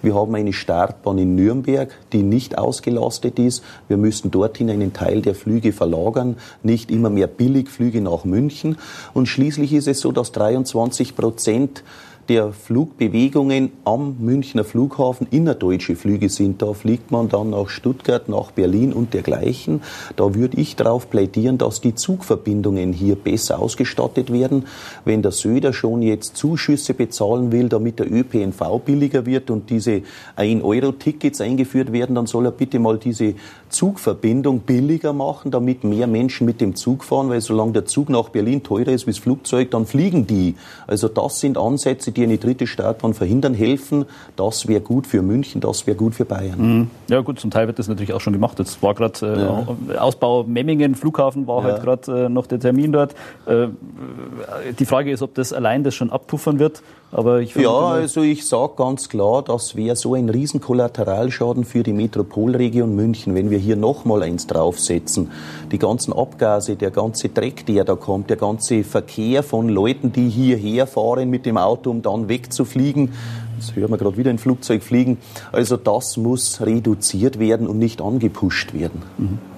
Wir 0.00 0.14
haben 0.14 0.34
eine 0.34 0.54
Startbahn 0.54 1.18
in 1.18 1.34
Nürnberg, 1.34 1.90
die 2.14 2.22
nicht 2.22 2.56
ausgelastet 2.56 3.38
ist. 3.38 3.62
Wir 3.86 3.98
müssen 3.98 4.30
dorthin 4.30 4.70
einen 4.70 4.94
Teil 4.94 5.20
der 5.20 5.34
Flüge 5.34 5.74
verlagern, 5.74 6.36
nicht 6.62 6.90
immer 6.90 7.10
mehr 7.10 7.26
Billigflüge 7.26 8.00
nach 8.00 8.24
München. 8.24 8.78
Und 9.12 9.26
schließlich 9.26 9.74
ist 9.74 9.88
es 9.88 10.00
so, 10.00 10.10
dass 10.10 10.32
23 10.32 11.14
Prozent 11.14 11.84
der 12.28 12.52
Flugbewegungen 12.52 13.72
am 13.84 14.16
Münchner 14.20 14.64
Flughafen 14.64 15.26
innerdeutsche 15.30 15.96
Flüge 15.96 16.28
sind. 16.28 16.62
Da 16.62 16.72
fliegt 16.72 17.10
man 17.10 17.28
dann 17.28 17.50
nach 17.50 17.68
Stuttgart, 17.68 18.28
nach 18.28 18.52
Berlin 18.52 18.92
und 18.92 19.12
dergleichen. 19.12 19.82
Da 20.16 20.34
würde 20.34 20.60
ich 20.60 20.76
darauf 20.76 21.10
plädieren, 21.10 21.58
dass 21.58 21.80
die 21.80 21.94
Zugverbindungen 21.94 22.92
hier 22.92 23.16
besser 23.16 23.58
ausgestattet 23.58 24.32
werden. 24.32 24.66
Wenn 25.04 25.22
der 25.22 25.32
Söder 25.32 25.72
schon 25.72 26.02
jetzt 26.02 26.36
Zuschüsse 26.36 26.94
bezahlen 26.94 27.50
will, 27.50 27.68
damit 27.68 27.98
der 27.98 28.10
ÖPNV 28.10 28.80
billiger 28.84 29.26
wird 29.26 29.50
und 29.50 29.70
diese 29.70 30.02
1-Euro-Tickets 30.36 31.40
eingeführt 31.40 31.92
werden, 31.92 32.14
dann 32.14 32.26
soll 32.26 32.46
er 32.46 32.52
bitte 32.52 32.78
mal 32.78 32.98
diese 32.98 33.34
Zugverbindung 33.68 34.60
billiger 34.60 35.12
machen, 35.12 35.50
damit 35.50 35.82
mehr 35.82 36.06
Menschen 36.06 36.46
mit 36.46 36.60
dem 36.60 36.76
Zug 36.76 37.04
fahren, 37.04 37.30
weil 37.30 37.40
solange 37.40 37.72
der 37.72 37.86
Zug 37.86 38.08
nach 38.08 38.28
Berlin 38.28 38.62
teurer 38.62 38.92
ist 38.92 39.06
wie 39.06 39.10
das 39.10 39.18
Flugzeug, 39.18 39.70
dann 39.70 39.86
fliegen 39.86 40.26
die. 40.26 40.54
Also 40.86 41.08
das 41.08 41.40
sind 41.40 41.58
Ansätze, 41.58 42.11
die 42.12 42.22
eine 42.22 42.38
dritte 42.38 42.66
Startbahn 42.66 43.14
verhindern 43.14 43.54
helfen. 43.54 44.04
Das 44.36 44.68
wäre 44.68 44.80
gut 44.80 45.06
für 45.06 45.22
München, 45.22 45.60
das 45.60 45.86
wäre 45.86 45.96
gut 45.96 46.14
für 46.14 46.24
Bayern. 46.24 46.78
Mhm. 46.78 46.90
Ja 47.08 47.20
gut, 47.20 47.40
zum 47.40 47.50
Teil 47.50 47.66
wird 47.66 47.78
das 47.78 47.88
natürlich 47.88 48.12
auch 48.12 48.20
schon 48.20 48.32
gemacht. 48.32 48.58
Jetzt 48.58 48.82
war 48.82 48.94
gerade 48.94 49.26
äh, 49.26 49.92
ja. 49.94 50.00
Ausbau 50.00 50.44
Memmingen, 50.44 50.94
Flughafen 50.94 51.46
war 51.46 51.62
ja. 51.62 51.72
halt 51.72 51.82
gerade 51.82 52.24
äh, 52.24 52.28
noch 52.28 52.46
der 52.46 52.60
Termin 52.60 52.92
dort. 52.92 53.14
Äh, 53.46 53.68
die 54.78 54.84
Frage 54.84 55.10
ist, 55.10 55.22
ob 55.22 55.34
das 55.34 55.52
allein 55.52 55.84
das 55.84 55.94
schon 55.94 56.10
abpuffern 56.10 56.58
wird. 56.58 56.82
Aber 57.14 57.42
ich 57.42 57.54
ja, 57.54 57.70
also 57.70 58.22
ich 58.22 58.46
sage 58.46 58.72
ganz 58.76 59.10
klar, 59.10 59.42
das 59.42 59.76
wäre 59.76 59.96
so 59.96 60.14
ein 60.14 60.30
riesen 60.30 60.62
Kollateralschaden 60.62 61.64
für 61.64 61.82
die 61.82 61.92
Metropolregion 61.92 62.96
München, 62.96 63.34
wenn 63.34 63.50
wir 63.50 63.58
hier 63.58 63.76
nochmal 63.76 64.22
eins 64.22 64.46
draufsetzen. 64.46 65.30
Die 65.70 65.78
ganzen 65.78 66.14
Abgase, 66.14 66.74
der 66.74 66.90
ganze 66.90 67.28
Dreck, 67.28 67.66
der 67.66 67.84
da 67.84 67.96
kommt, 67.96 68.30
der 68.30 68.38
ganze 68.38 68.82
Verkehr 68.82 69.42
von 69.42 69.68
Leuten, 69.68 70.12
die 70.12 70.30
hierher 70.30 70.86
fahren 70.86 71.28
mit 71.28 71.44
dem 71.44 71.58
Auto, 71.58 71.90
um 71.90 72.00
dann 72.00 72.30
wegzufliegen. 72.30 73.12
Das 73.58 73.76
hören 73.76 73.90
wir 73.90 73.98
gerade 73.98 74.16
wieder 74.16 74.30
ein 74.30 74.38
Flugzeug 74.38 74.82
fliegen. 74.82 75.18
Also 75.52 75.76
das 75.76 76.16
muss 76.16 76.62
reduziert 76.62 77.38
werden 77.38 77.66
und 77.66 77.78
nicht 77.78 78.00
angepusht 78.00 78.72
werden. 78.72 79.02
Mhm. 79.18 79.51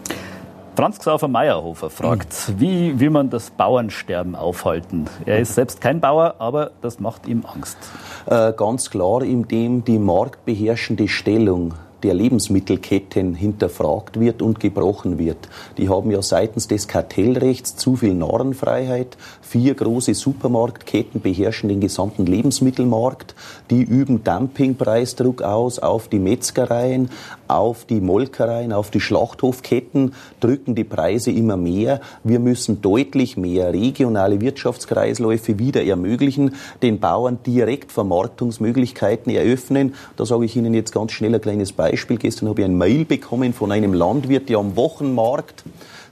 Franz 0.77 0.99
Xaver 0.99 1.29
Meyerhofer 1.29 1.89
fragt, 1.89 2.35
mhm. 2.49 2.61
wie 2.61 3.01
will 3.01 3.11
man 3.11 3.31
das 3.31 3.51
Bauernsterben 3.51 4.35
aufhalten? 4.35 5.07
Er 5.25 5.39
ist 5.39 5.55
selbst 5.55 5.81
kein 5.81 6.01
Bauer, 6.01 6.35
aber 6.39 6.73
das 6.81 6.99
macht 6.99 7.29
ihm 7.29 7.45
Angst. 7.47 7.79
Äh, 8.27 8.53
ganz 8.55 8.91
klar, 8.91 9.23
indem 9.23 9.85
die 9.85 9.99
marktbeherrschende 9.99 11.07
Stellung 11.07 11.75
der 12.03 12.13
Lebensmittelketten 12.13 13.35
hinterfragt 13.35 14.21
wird 14.21 14.43
und 14.43 14.61
gebrochen 14.61 15.19
wird. 15.19 15.49
Die 15.79 15.89
haben 15.89 16.11
ja 16.11 16.23
seitens 16.23 16.69
des 16.69 16.87
Kartellrechts 16.87 17.77
zu 17.77 17.97
viel 17.97 18.15
Narrenfreiheit. 18.15 19.17
Vier 19.47 19.75
große 19.75 20.15
Supermarktketten 20.15 21.21
beherrschen 21.21 21.69
den 21.69 21.81
gesamten 21.81 22.25
Lebensmittelmarkt. 22.25 23.35
Die 23.71 23.83
üben 23.83 24.25
Dumpingpreisdruck 24.25 25.43
aus 25.43 25.79
auf 25.79 26.09
die 26.09 26.19
Metzgereien, 26.19 27.11
auf 27.47 27.85
die 27.85 28.01
Molkereien, 28.01 28.73
auf 28.73 28.91
die 28.91 29.01
Schlachthofketten, 29.01 30.15
drücken 30.41 30.75
die 30.75 30.83
Preise 30.83 31.31
immer 31.31 31.59
mehr. 31.59 32.01
Wir 32.25 32.41
müssen 32.41 32.81
deutlich 32.81 33.37
mehr 33.37 33.73
regionale 33.73 34.41
Wirtschaftskreisläufe 34.41 35.59
wieder 35.59 35.85
ermöglichen, 35.85 36.55
den 36.83 36.99
Bauern 36.99 37.39
direkt 37.47 37.93
Vermarktungsmöglichkeiten 37.93 39.31
eröffnen. 39.31 39.95
Da 40.17 40.25
sage 40.25 40.47
ich 40.47 40.57
Ihnen 40.57 40.73
jetzt 40.73 40.93
ganz 40.93 41.13
schnell 41.13 41.35
ein 41.35 41.41
kleines 41.43 41.73
Beispiel. 41.73 42.17
Gestern 42.17 42.49
habe 42.49 42.63
ich 42.63 42.65
ein 42.65 42.79
Mail 42.79 43.05
bekommen 43.05 43.53
von 43.53 43.71
einem 43.71 43.93
Landwirt, 43.93 44.49
der 44.49 44.59
am 44.59 44.75
Wochenmarkt 44.75 45.65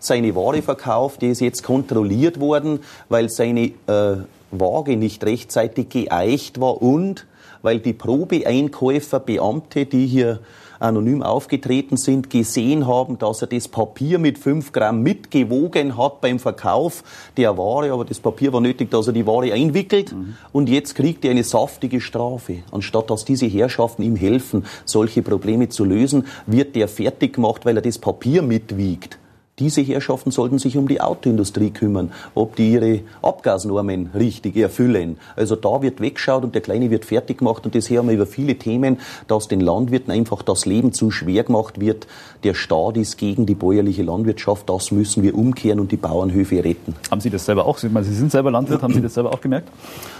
seine 0.03 0.35
Ware 0.35 0.63
verkauft, 0.63 1.23
die 1.23 1.29
ist 1.29 1.41
jetzt 1.41 1.63
kontrolliert 1.63 2.41
worden, 2.41 2.81
weil 3.09 3.29
seine 3.29 3.73
äh, 3.87 4.17
Waage 4.51 4.97
nicht 4.97 5.25
rechtzeitig 5.25 5.89
geeicht 5.89 6.61
war 6.61 6.83
und 6.83 7.27
weil 7.63 7.79
die 7.79 7.93
Probeeinkäufer, 7.93 9.21
Beamte, 9.21 9.87
die 9.87 10.07
hier 10.07 10.41
anonym 10.81 11.23
aufgetreten 11.23 11.97
sind, 11.97 12.29
gesehen 12.29 12.89
haben, 12.89 13.17
dass 13.19 13.41
er 13.41 13.47
das 13.47 13.69
Papier 13.69 14.19
mit 14.19 14.37
fünf 14.37 14.73
Gramm 14.73 15.03
mitgewogen 15.03 15.97
hat 15.97 16.21
beim 16.21 16.41
Verkauf 16.41 17.05
der 17.37 17.57
Ware, 17.57 17.93
aber 17.93 18.05
das 18.05 18.19
Papier 18.19 18.53
war 18.53 18.61
nötig, 18.61 18.91
dass 18.91 19.07
er 19.07 19.13
die 19.13 19.25
Ware 19.25 19.53
einwickelt 19.53 20.13
mhm. 20.13 20.35
und 20.51 20.69
jetzt 20.69 20.97
kriegt 20.97 21.25
er 21.25 21.31
eine 21.31 21.45
saftige 21.45 22.01
Strafe. 22.01 22.65
Anstatt 22.73 23.11
dass 23.11 23.25
diese 23.25 23.47
Herrschaften 23.47 24.03
ihm 24.03 24.17
helfen, 24.17 24.67
solche 24.85 25.23
Probleme 25.23 25.69
zu 25.69 25.85
lösen, 25.85 26.27
wird 26.47 26.75
der 26.75 26.89
fertig 26.89 27.35
gemacht, 27.35 27.65
weil 27.65 27.77
er 27.77 27.83
das 27.83 27.99
Papier 27.99 28.43
mitwiegt. 28.43 29.21
Diese 29.59 29.83
Herrschaften 29.83 30.31
sollten 30.31 30.59
sich 30.59 30.79
um 30.79 30.89
die 30.89 31.03
Autoindustrie 31.03 31.69
kümmern, 31.69 32.11
ob 32.35 32.57
die 32.57 32.73
ihre 32.73 33.01
Abgasnormen 33.21 34.09
richtig 34.15 34.57
erfüllen. 34.57 35.19
Also 35.37 35.57
da 35.57 35.83
wird 35.83 36.01
weggeschaut 36.01 36.43
und 36.43 36.55
der 36.55 36.63
Kleine 36.63 36.91
wird 36.91 37.05
fertig 37.05 37.37
gemacht 37.37 37.67
und 37.67 37.75
das 37.75 37.91
haben 37.91 38.09
wir 38.09 38.15
über 38.15 38.25
viele 38.25 38.55
Themen, 38.55 38.97
dass 39.29 39.49
den 39.49 39.61
Landwirten 39.61 40.11
einfach 40.11 40.41
das 40.41 40.65
Leben 40.65 40.95
zu 40.95 41.11
schwer 41.11 41.45
gemacht 41.45 41.81
wird. 41.81 42.07
Der 42.45 42.55
Staat 42.55 42.97
ist 42.97 43.19
gegen 43.19 43.45
die 43.45 43.55
bäuerliche 43.55 44.03
Landwirtschaft, 44.03 44.71
das 44.71 44.91
müssen 44.91 45.23
wir 45.23 45.35
umkehren 45.35 45.81
und 45.81 45.93
die 45.93 45.99
Bauernhöfe 45.99 46.65
retten. 46.65 46.95
Haben 47.11 47.21
Sie 47.21 47.29
das 47.29 47.45
selber 47.45 47.67
auch? 47.67 47.77
Sie 47.77 47.89
sind 47.89 48.33
selber 48.33 48.51
Landwirt, 48.51 48.83
haben 48.83 48.95
Sie 48.95 49.03
das 49.03 49.13
selber 49.13 49.35
auch 49.35 49.41
gemerkt? 49.43 49.69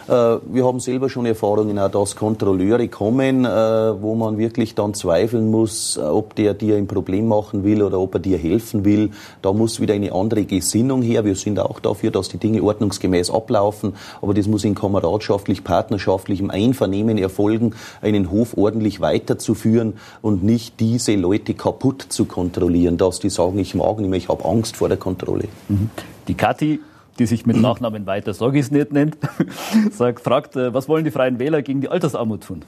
Äh, 0.09 0.13
wir 0.13 0.65
haben 0.65 0.81
selber 0.81 1.09
schon 1.09 1.27
Erfahrungen, 1.27 1.79
auch 1.79 1.91
dass 1.91 2.17
Kontrolleure 2.17 2.89
kommen, 2.89 3.45
äh, 3.45 3.49
wo 3.49 4.15
man 4.15 4.39
wirklich 4.39 4.75
dann 4.75 4.95
zweifeln 4.95 5.51
muss, 5.51 5.99
ob 5.99 6.35
der 6.35 6.55
dir 6.55 6.77
ein 6.77 6.87
Problem 6.87 7.29
machen 7.29 7.65
will 7.65 7.83
oder 7.83 8.01
ob 8.01 8.15
er 8.15 8.21
dir 8.21 8.39
helfen 8.39 8.85
will. 8.85 9.11
Da 9.43 9.53
muss 9.53 9.81
wieder 9.81 9.95
eine 9.95 10.13
andere 10.13 10.45
Gesinnung 10.45 11.03
her. 11.03 11.25
Wir 11.25 11.37
sind 11.37 11.59
auch 11.59 11.81
dafür, 11.81 12.11
dass 12.11 12.29
die 12.29 12.39
Dinge 12.39 12.63
ordnungsgemäß 12.63 13.31
ablaufen, 13.31 13.95
aber 14.21 14.35
das 14.35 14.47
muss 14.47 14.65
in 14.65 14.75
kameradschaftlich, 14.75 15.65
partnerschaftlichem 15.65 16.51
Einvernehmen 16.51 17.19
erfolgen, 17.19 17.75
einen 18.01 18.31
Hof 18.31 18.57
ordentlich 18.57 19.01
weiterzuführen 19.01 19.95
und 20.21 20.43
nicht 20.43 20.81
diese 20.81 21.15
Leute 21.15 21.55
kaputt 21.55 22.07
zu 22.09 22.25
kontrollieren, 22.25 22.97
dass 22.97 23.21
die 23.21 23.31
sagen, 23.31 23.59
ich 23.59 23.75
mag 23.75 23.99
nicht 23.99 24.11
mehr, 24.11 24.19
ich 24.19 24.29
habe 24.29 24.45
Angst 24.45 24.77
vor 24.77 24.89
der 24.89 24.99
Kontrolle. 24.99 25.49
Mhm. 25.69 25.91
Die 26.29 26.35
Kathi 26.35 26.81
die 27.19 27.27
sich 27.27 27.47
mit 27.47 27.61
Nachnamen 27.61 28.07
weiter 28.07 28.35
Sorgis 28.35 28.71
nicht 28.71 28.93
nennt, 28.93 29.17
sagt, 29.93 30.21
fragt, 30.21 30.57
äh, 30.57 30.73
was 30.73 30.89
wollen 30.89 31.05
die 31.05 31.11
Freien 31.11 31.39
Wähler 31.39 31.63
gegen 31.63 31.81
die 31.81 31.89
Altersarmut 31.89 32.45
tun? 32.45 32.63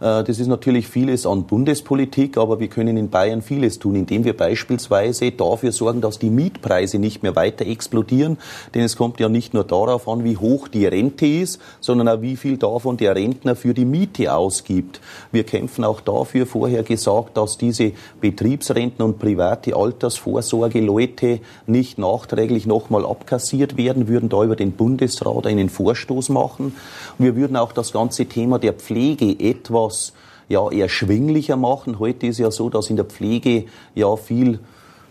Äh, 0.00 0.24
das 0.24 0.38
ist 0.38 0.46
natürlich 0.46 0.88
vieles 0.88 1.26
an 1.26 1.44
Bundespolitik, 1.44 2.36
aber 2.38 2.58
wir 2.60 2.68
können 2.68 2.96
in 2.96 3.10
Bayern 3.10 3.42
vieles 3.42 3.78
tun, 3.78 3.96
indem 3.96 4.24
wir 4.24 4.36
beispielsweise 4.36 5.30
dafür 5.32 5.72
sorgen, 5.72 6.00
dass 6.00 6.18
die 6.18 6.30
Mietpreise 6.30 6.98
nicht 6.98 7.22
mehr 7.22 7.36
weiter 7.36 7.66
explodieren. 7.66 8.38
Denn 8.74 8.82
es 8.82 8.96
kommt 8.96 9.20
ja 9.20 9.28
nicht 9.28 9.54
nur 9.54 9.64
darauf 9.64 10.08
an, 10.08 10.24
wie 10.24 10.36
hoch 10.36 10.68
die 10.68 10.86
Rente 10.86 11.26
ist, 11.26 11.60
sondern 11.80 12.08
auch 12.08 12.22
wie 12.22 12.36
viel 12.36 12.56
davon 12.56 12.96
der 12.96 13.14
Rentner 13.14 13.56
für 13.56 13.74
die 13.74 13.84
Miete 13.84 14.34
ausgibt. 14.34 15.00
Wir 15.32 15.44
kämpfen 15.44 15.84
auch 15.84 16.00
dafür, 16.00 16.46
vorher 16.46 16.82
gesagt, 16.82 17.36
dass 17.36 17.58
diese 17.58 17.92
Betriebsrenten 18.20 19.04
und 19.04 19.18
private 19.18 19.76
Altersvorsorge 19.76 20.80
Leute 20.80 21.40
nicht 21.66 21.98
nachträglich 21.98 22.66
nochmal 22.66 23.04
abkassiert 23.04 23.76
werden, 23.76 24.08
würden 24.08 24.28
da 24.28 24.42
über 24.42 24.56
den 24.56 24.72
Bundesrat 24.72 25.46
einen 25.46 25.68
Vorstoß 25.68 26.30
machen. 26.30 26.74
wir 27.18 27.36
würden 27.36 27.56
auch 27.56 27.72
das 27.72 27.92
ganze 27.92 28.26
Thema 28.26 28.58
der 28.58 28.72
Pflege 28.72 29.38
etwas 29.38 29.89
etwas 29.90 30.12
ja, 30.48 30.68
erschwinglicher 30.70 31.56
machen. 31.56 31.98
Heute 31.98 32.26
ist 32.26 32.38
ja 32.38 32.50
so, 32.50 32.70
dass 32.70 32.90
in 32.90 32.96
der 32.96 33.04
Pflege 33.04 33.64
ja 33.94 34.16
viel 34.16 34.58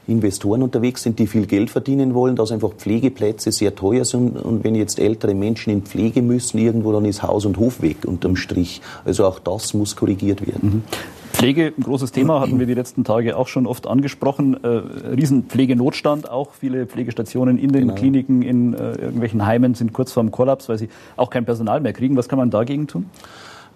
Investoren 0.07 0.63
unterwegs 0.63 1.03
sind, 1.03 1.19
die 1.19 1.27
viel 1.27 1.45
Geld 1.45 1.69
verdienen 1.69 2.15
wollen, 2.15 2.35
dass 2.35 2.51
einfach 2.51 2.71
Pflegeplätze 2.73 3.51
sehr 3.51 3.75
teuer 3.75 4.05
sind. 4.05 4.37
Und 4.37 4.63
wenn 4.63 4.73
jetzt 4.73 4.99
ältere 4.99 5.35
Menschen 5.35 5.71
in 5.71 5.83
Pflege 5.83 6.23
müssen, 6.23 6.57
irgendwo, 6.57 6.91
dann 6.91 7.05
ist 7.05 7.21
Haus 7.21 7.45
und 7.45 7.57
Hof 7.57 7.81
weg 7.81 7.97
unterm 8.05 8.35
Strich. 8.35 8.81
Also 9.05 9.25
auch 9.25 9.37
das 9.39 9.73
muss 9.73 9.95
korrigiert 9.95 10.45
werden. 10.45 10.69
Mhm. 10.69 10.83
Pflege, 11.31 11.73
ein 11.77 11.83
großes 11.83 12.11
Thema, 12.11 12.41
hatten 12.41 12.59
wir 12.59 12.65
die 12.65 12.73
letzten 12.73 13.03
Tage 13.03 13.37
auch 13.37 13.47
schon 13.47 13.67
oft 13.67 13.85
angesprochen. 13.87 14.61
Äh, 14.63 14.67
Riesenpflegenotstand, 14.67 16.29
auch 16.29 16.53
viele 16.53 16.87
Pflegestationen 16.87 17.59
in 17.59 17.71
den 17.71 17.83
genau. 17.83 17.95
Kliniken, 17.95 18.41
in 18.41 18.73
äh, 18.73 18.93
irgendwelchen 18.93 19.45
Heimen 19.45 19.75
sind 19.75 19.93
kurz 19.93 20.11
vorm 20.11 20.31
Kollaps, 20.31 20.67
weil 20.67 20.79
sie 20.79 20.89
auch 21.15 21.29
kein 21.29 21.45
Personal 21.45 21.79
mehr 21.81 21.93
kriegen. 21.93 22.17
Was 22.17 22.27
kann 22.27 22.39
man 22.39 22.49
dagegen 22.49 22.87
tun? 22.87 23.05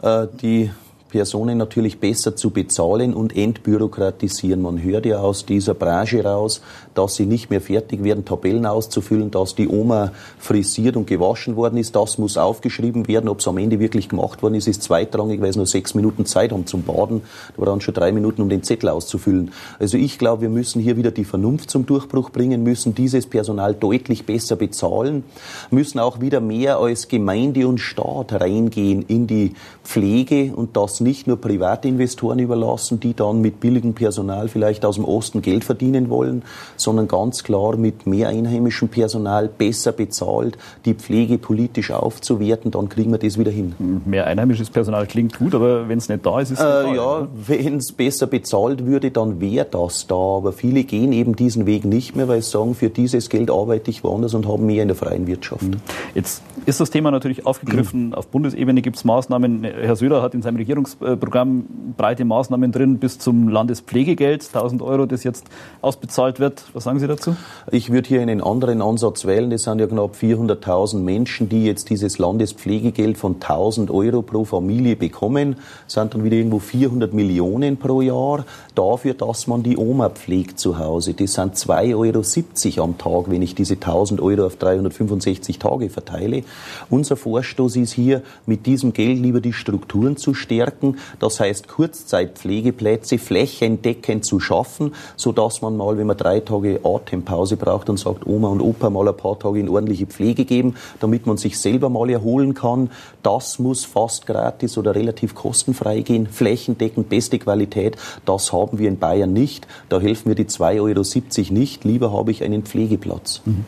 Äh, 0.01 0.27
die 0.41 0.71
Personen 1.13 1.59
natürlich 1.59 1.99
besser 1.99 2.35
zu 2.35 2.49
bezahlen 2.49 3.13
und 3.13 3.37
entbürokratisieren. 3.37 4.63
Man 4.63 4.81
hört 4.81 5.05
ja 5.05 5.19
aus 5.19 5.45
dieser 5.45 5.75
Branche 5.75 6.23
raus, 6.23 6.63
dass 6.95 7.13
sie 7.13 7.27
nicht 7.27 7.51
mehr 7.51 7.61
fertig 7.61 8.03
werden, 8.03 8.25
Tabellen 8.25 8.65
auszufüllen, 8.65 9.29
dass 9.29 9.53
die 9.53 9.67
Oma 9.67 10.11
frisiert 10.39 10.97
und 10.97 11.05
gewaschen 11.05 11.55
worden 11.55 11.77
ist. 11.77 11.95
Das 11.95 12.17
muss 12.17 12.35
aufgeschrieben 12.35 13.07
werden. 13.07 13.29
Ob 13.29 13.41
es 13.41 13.47
am 13.47 13.59
Ende 13.59 13.79
wirklich 13.79 14.09
gemacht 14.09 14.41
worden 14.41 14.55
ist, 14.55 14.67
ist 14.67 14.81
zweitrangig, 14.81 15.39
weil 15.39 15.51
es 15.51 15.55
nur 15.55 15.67
sechs 15.67 15.93
Minuten 15.93 16.25
Zeit 16.25 16.51
haben 16.51 16.65
zum 16.65 16.81
Baden. 16.81 17.21
Da 17.55 17.59
war 17.59 17.67
dann 17.67 17.79
schon 17.79 17.93
drei 17.93 18.11
Minuten, 18.11 18.41
um 18.41 18.49
den 18.49 18.63
Zettel 18.63 18.89
auszufüllen. 18.89 19.51
Also 19.77 19.97
ich 19.97 20.17
glaube, 20.17 20.41
wir 20.41 20.49
müssen 20.49 20.81
hier 20.81 20.97
wieder 20.97 21.11
die 21.11 21.25
Vernunft 21.25 21.69
zum 21.69 21.85
Durchbruch 21.85 22.31
bringen, 22.31 22.63
müssen 22.63 22.95
dieses 22.95 23.27
Personal 23.27 23.75
deutlich 23.75 24.25
besser 24.25 24.55
bezahlen, 24.55 25.23
müssen 25.69 25.99
auch 25.99 26.21
wieder 26.21 26.41
mehr 26.41 26.79
als 26.79 27.07
Gemeinde 27.07 27.67
und 27.67 27.77
Staat 27.77 28.33
reingehen 28.33 29.05
in 29.07 29.27
die 29.27 29.53
Pflege 29.83 30.53
und 30.55 30.75
das 30.75 31.02
nicht 31.03 31.27
nur 31.27 31.37
Privatinvestoren 31.37 32.39
überlassen, 32.39 32.99
die 32.99 33.13
dann 33.13 33.41
mit 33.41 33.59
billigem 33.59 33.93
Personal 33.93 34.47
vielleicht 34.47 34.85
aus 34.85 34.95
dem 34.95 35.05
Osten 35.05 35.41
Geld 35.41 35.63
verdienen 35.63 36.09
wollen, 36.09 36.43
sondern 36.77 37.07
ganz 37.07 37.43
klar 37.43 37.77
mit 37.77 38.07
mehr 38.07 38.29
einheimischem 38.29 38.89
Personal 38.89 39.47
besser 39.47 39.91
bezahlt, 39.91 40.57
die 40.85 40.93
Pflege 40.93 41.37
politisch 41.37 41.91
aufzuwerten, 41.91 42.71
dann 42.71 42.89
kriegen 42.89 43.11
wir 43.11 43.19
das 43.19 43.37
wieder 43.37 43.51
hin. 43.51 43.73
Mehr 44.05 44.27
einheimisches 44.27 44.69
Personal 44.69 45.05
klingt 45.07 45.37
gut, 45.37 45.53
aber 45.53 45.87
wenn 45.89 45.97
es 45.97 46.09
nicht 46.09 46.25
da 46.25 46.39
ist, 46.39 46.51
ist 46.51 46.59
es 46.59 46.65
äh, 46.65 46.87
nicht. 46.87 46.95
Ja, 46.95 47.27
wenn 47.47 47.77
es 47.77 47.91
besser 47.91 48.27
bezahlt 48.27 48.85
würde, 48.85 49.11
dann 49.11 49.39
wäre 49.39 49.67
das 49.69 50.07
da. 50.07 50.15
Aber 50.15 50.53
viele 50.53 50.83
gehen 50.83 51.11
eben 51.11 51.35
diesen 51.35 51.65
Weg 51.65 51.85
nicht 51.85 52.15
mehr, 52.15 52.27
weil 52.27 52.41
sie 52.41 52.49
sagen, 52.49 52.75
für 52.75 52.89
dieses 52.89 53.29
Geld 53.29 53.51
arbeite 53.51 53.91
ich 53.91 54.03
woanders 54.03 54.33
und 54.33 54.47
haben 54.47 54.65
mehr 54.65 54.81
in 54.81 54.89
der 54.89 54.95
freien 54.95 55.27
Wirtschaft. 55.27 55.63
Mhm. 55.63 55.77
Jetzt 56.15 56.41
ist 56.65 56.79
das 56.79 56.89
Thema 56.89 57.11
natürlich 57.11 57.45
aufgegriffen. 57.45 58.07
Mhm. 58.07 58.13
Auf 58.13 58.27
Bundesebene 58.27 58.81
gibt 58.81 58.97
es 58.97 59.03
Maßnahmen. 59.03 59.63
Herr 59.63 59.95
Söder 59.95 60.21
hat 60.21 60.33
in 60.33 60.41
seinem 60.41 60.57
Regierungs 60.57 60.92
Programm 60.95 61.65
breite 61.97 62.25
Maßnahmen 62.25 62.71
drin 62.71 62.97
bis 62.97 63.19
zum 63.19 63.49
Landespflegegeld, 63.49 64.45
1000 64.45 64.81
Euro, 64.81 65.05
das 65.05 65.23
jetzt 65.23 65.45
ausbezahlt 65.81 66.39
wird. 66.39 66.63
Was 66.73 66.85
sagen 66.85 66.99
Sie 66.99 67.07
dazu? 67.07 67.35
Ich 67.71 67.91
würde 67.91 68.07
hier 68.07 68.21
einen 68.21 68.41
anderen 68.41 68.81
Ansatz 68.81 69.25
wählen. 69.25 69.49
Das 69.49 69.63
sind 69.63 69.79
ja 69.79 69.87
knapp 69.87 70.15
400.000 70.15 70.99
Menschen, 70.99 71.49
die 71.49 71.65
jetzt 71.65 71.89
dieses 71.89 72.17
Landespflegegeld 72.17 73.17
von 73.17 73.35
1000 73.35 73.91
Euro 73.91 74.21
pro 74.21 74.45
Familie 74.45 74.95
bekommen. 74.95 75.57
Das 75.85 75.93
sind 75.93 76.13
dann 76.13 76.23
wieder 76.23 76.37
irgendwo 76.37 76.59
400 76.59 77.13
Millionen 77.13 77.77
pro 77.77 78.01
Jahr 78.01 78.45
dafür, 78.75 79.13
dass 79.13 79.47
man 79.47 79.63
die 79.63 79.77
Oma 79.77 80.09
pflegt 80.09 80.59
zu 80.59 80.77
Hause. 80.77 81.13
Das 81.13 81.33
sind 81.33 81.55
2,70 81.55 82.77
Euro 82.77 82.83
am 82.83 82.97
Tag, 82.97 83.31
wenn 83.31 83.41
ich 83.41 83.55
diese 83.55 83.75
1000 83.75 84.21
Euro 84.21 84.45
auf 84.45 84.57
365 84.57 85.59
Tage 85.59 85.89
verteile. 85.89 86.43
Unser 86.89 87.15
Vorstoß 87.15 87.77
ist 87.77 87.93
hier, 87.93 88.21
mit 88.45 88.65
diesem 88.65 88.93
Geld 88.93 89.19
lieber 89.19 89.41
die 89.41 89.53
Strukturen 89.53 90.17
zu 90.17 90.33
stärken, 90.33 90.82
das 91.19 91.39
heißt 91.39 91.67
Kurzzeitpflegeplätze 91.67 93.17
flächendeckend 93.17 94.25
zu 94.25 94.39
schaffen, 94.39 94.93
so 95.15 95.31
dass 95.31 95.61
man 95.61 95.77
mal, 95.77 95.97
wenn 95.97 96.07
man 96.07 96.17
drei 96.17 96.39
Tage 96.39 96.81
Atempause 96.83 97.57
braucht 97.57 97.89
und 97.89 97.97
sagt, 97.97 98.25
Oma 98.27 98.49
und 98.49 98.61
Opa 98.61 98.89
mal 98.89 99.07
ein 99.07 99.17
paar 99.17 99.39
Tage 99.39 99.59
in 99.59 99.69
ordentliche 99.69 100.05
Pflege 100.05 100.45
geben, 100.45 100.75
damit 100.99 101.25
man 101.25 101.37
sich 101.37 101.59
selber 101.59 101.89
mal 101.89 102.09
erholen 102.09 102.53
kann. 102.53 102.89
Das 103.21 103.59
muss 103.59 103.85
fast 103.85 104.25
gratis 104.25 104.77
oder 104.77 104.95
relativ 104.95 105.35
kostenfrei 105.35 106.01
gehen, 106.01 106.27
flächendeckend, 106.27 107.09
beste 107.09 107.39
Qualität. 107.39 107.97
Das 108.25 108.51
haben 108.51 108.79
wir 108.79 108.89
in 108.89 108.99
Bayern 108.99 109.33
nicht. 109.33 109.67
Da 109.89 109.99
helfen 109.99 110.29
mir 110.29 110.35
die 110.35 110.45
2,70 110.45 110.79
Euro 110.81 111.53
nicht. 111.53 111.83
Lieber 111.83 112.11
habe 112.11 112.31
ich 112.31 112.43
einen 112.43 112.63
Pflegeplatz. 112.63 113.41
Mhm. 113.45 113.65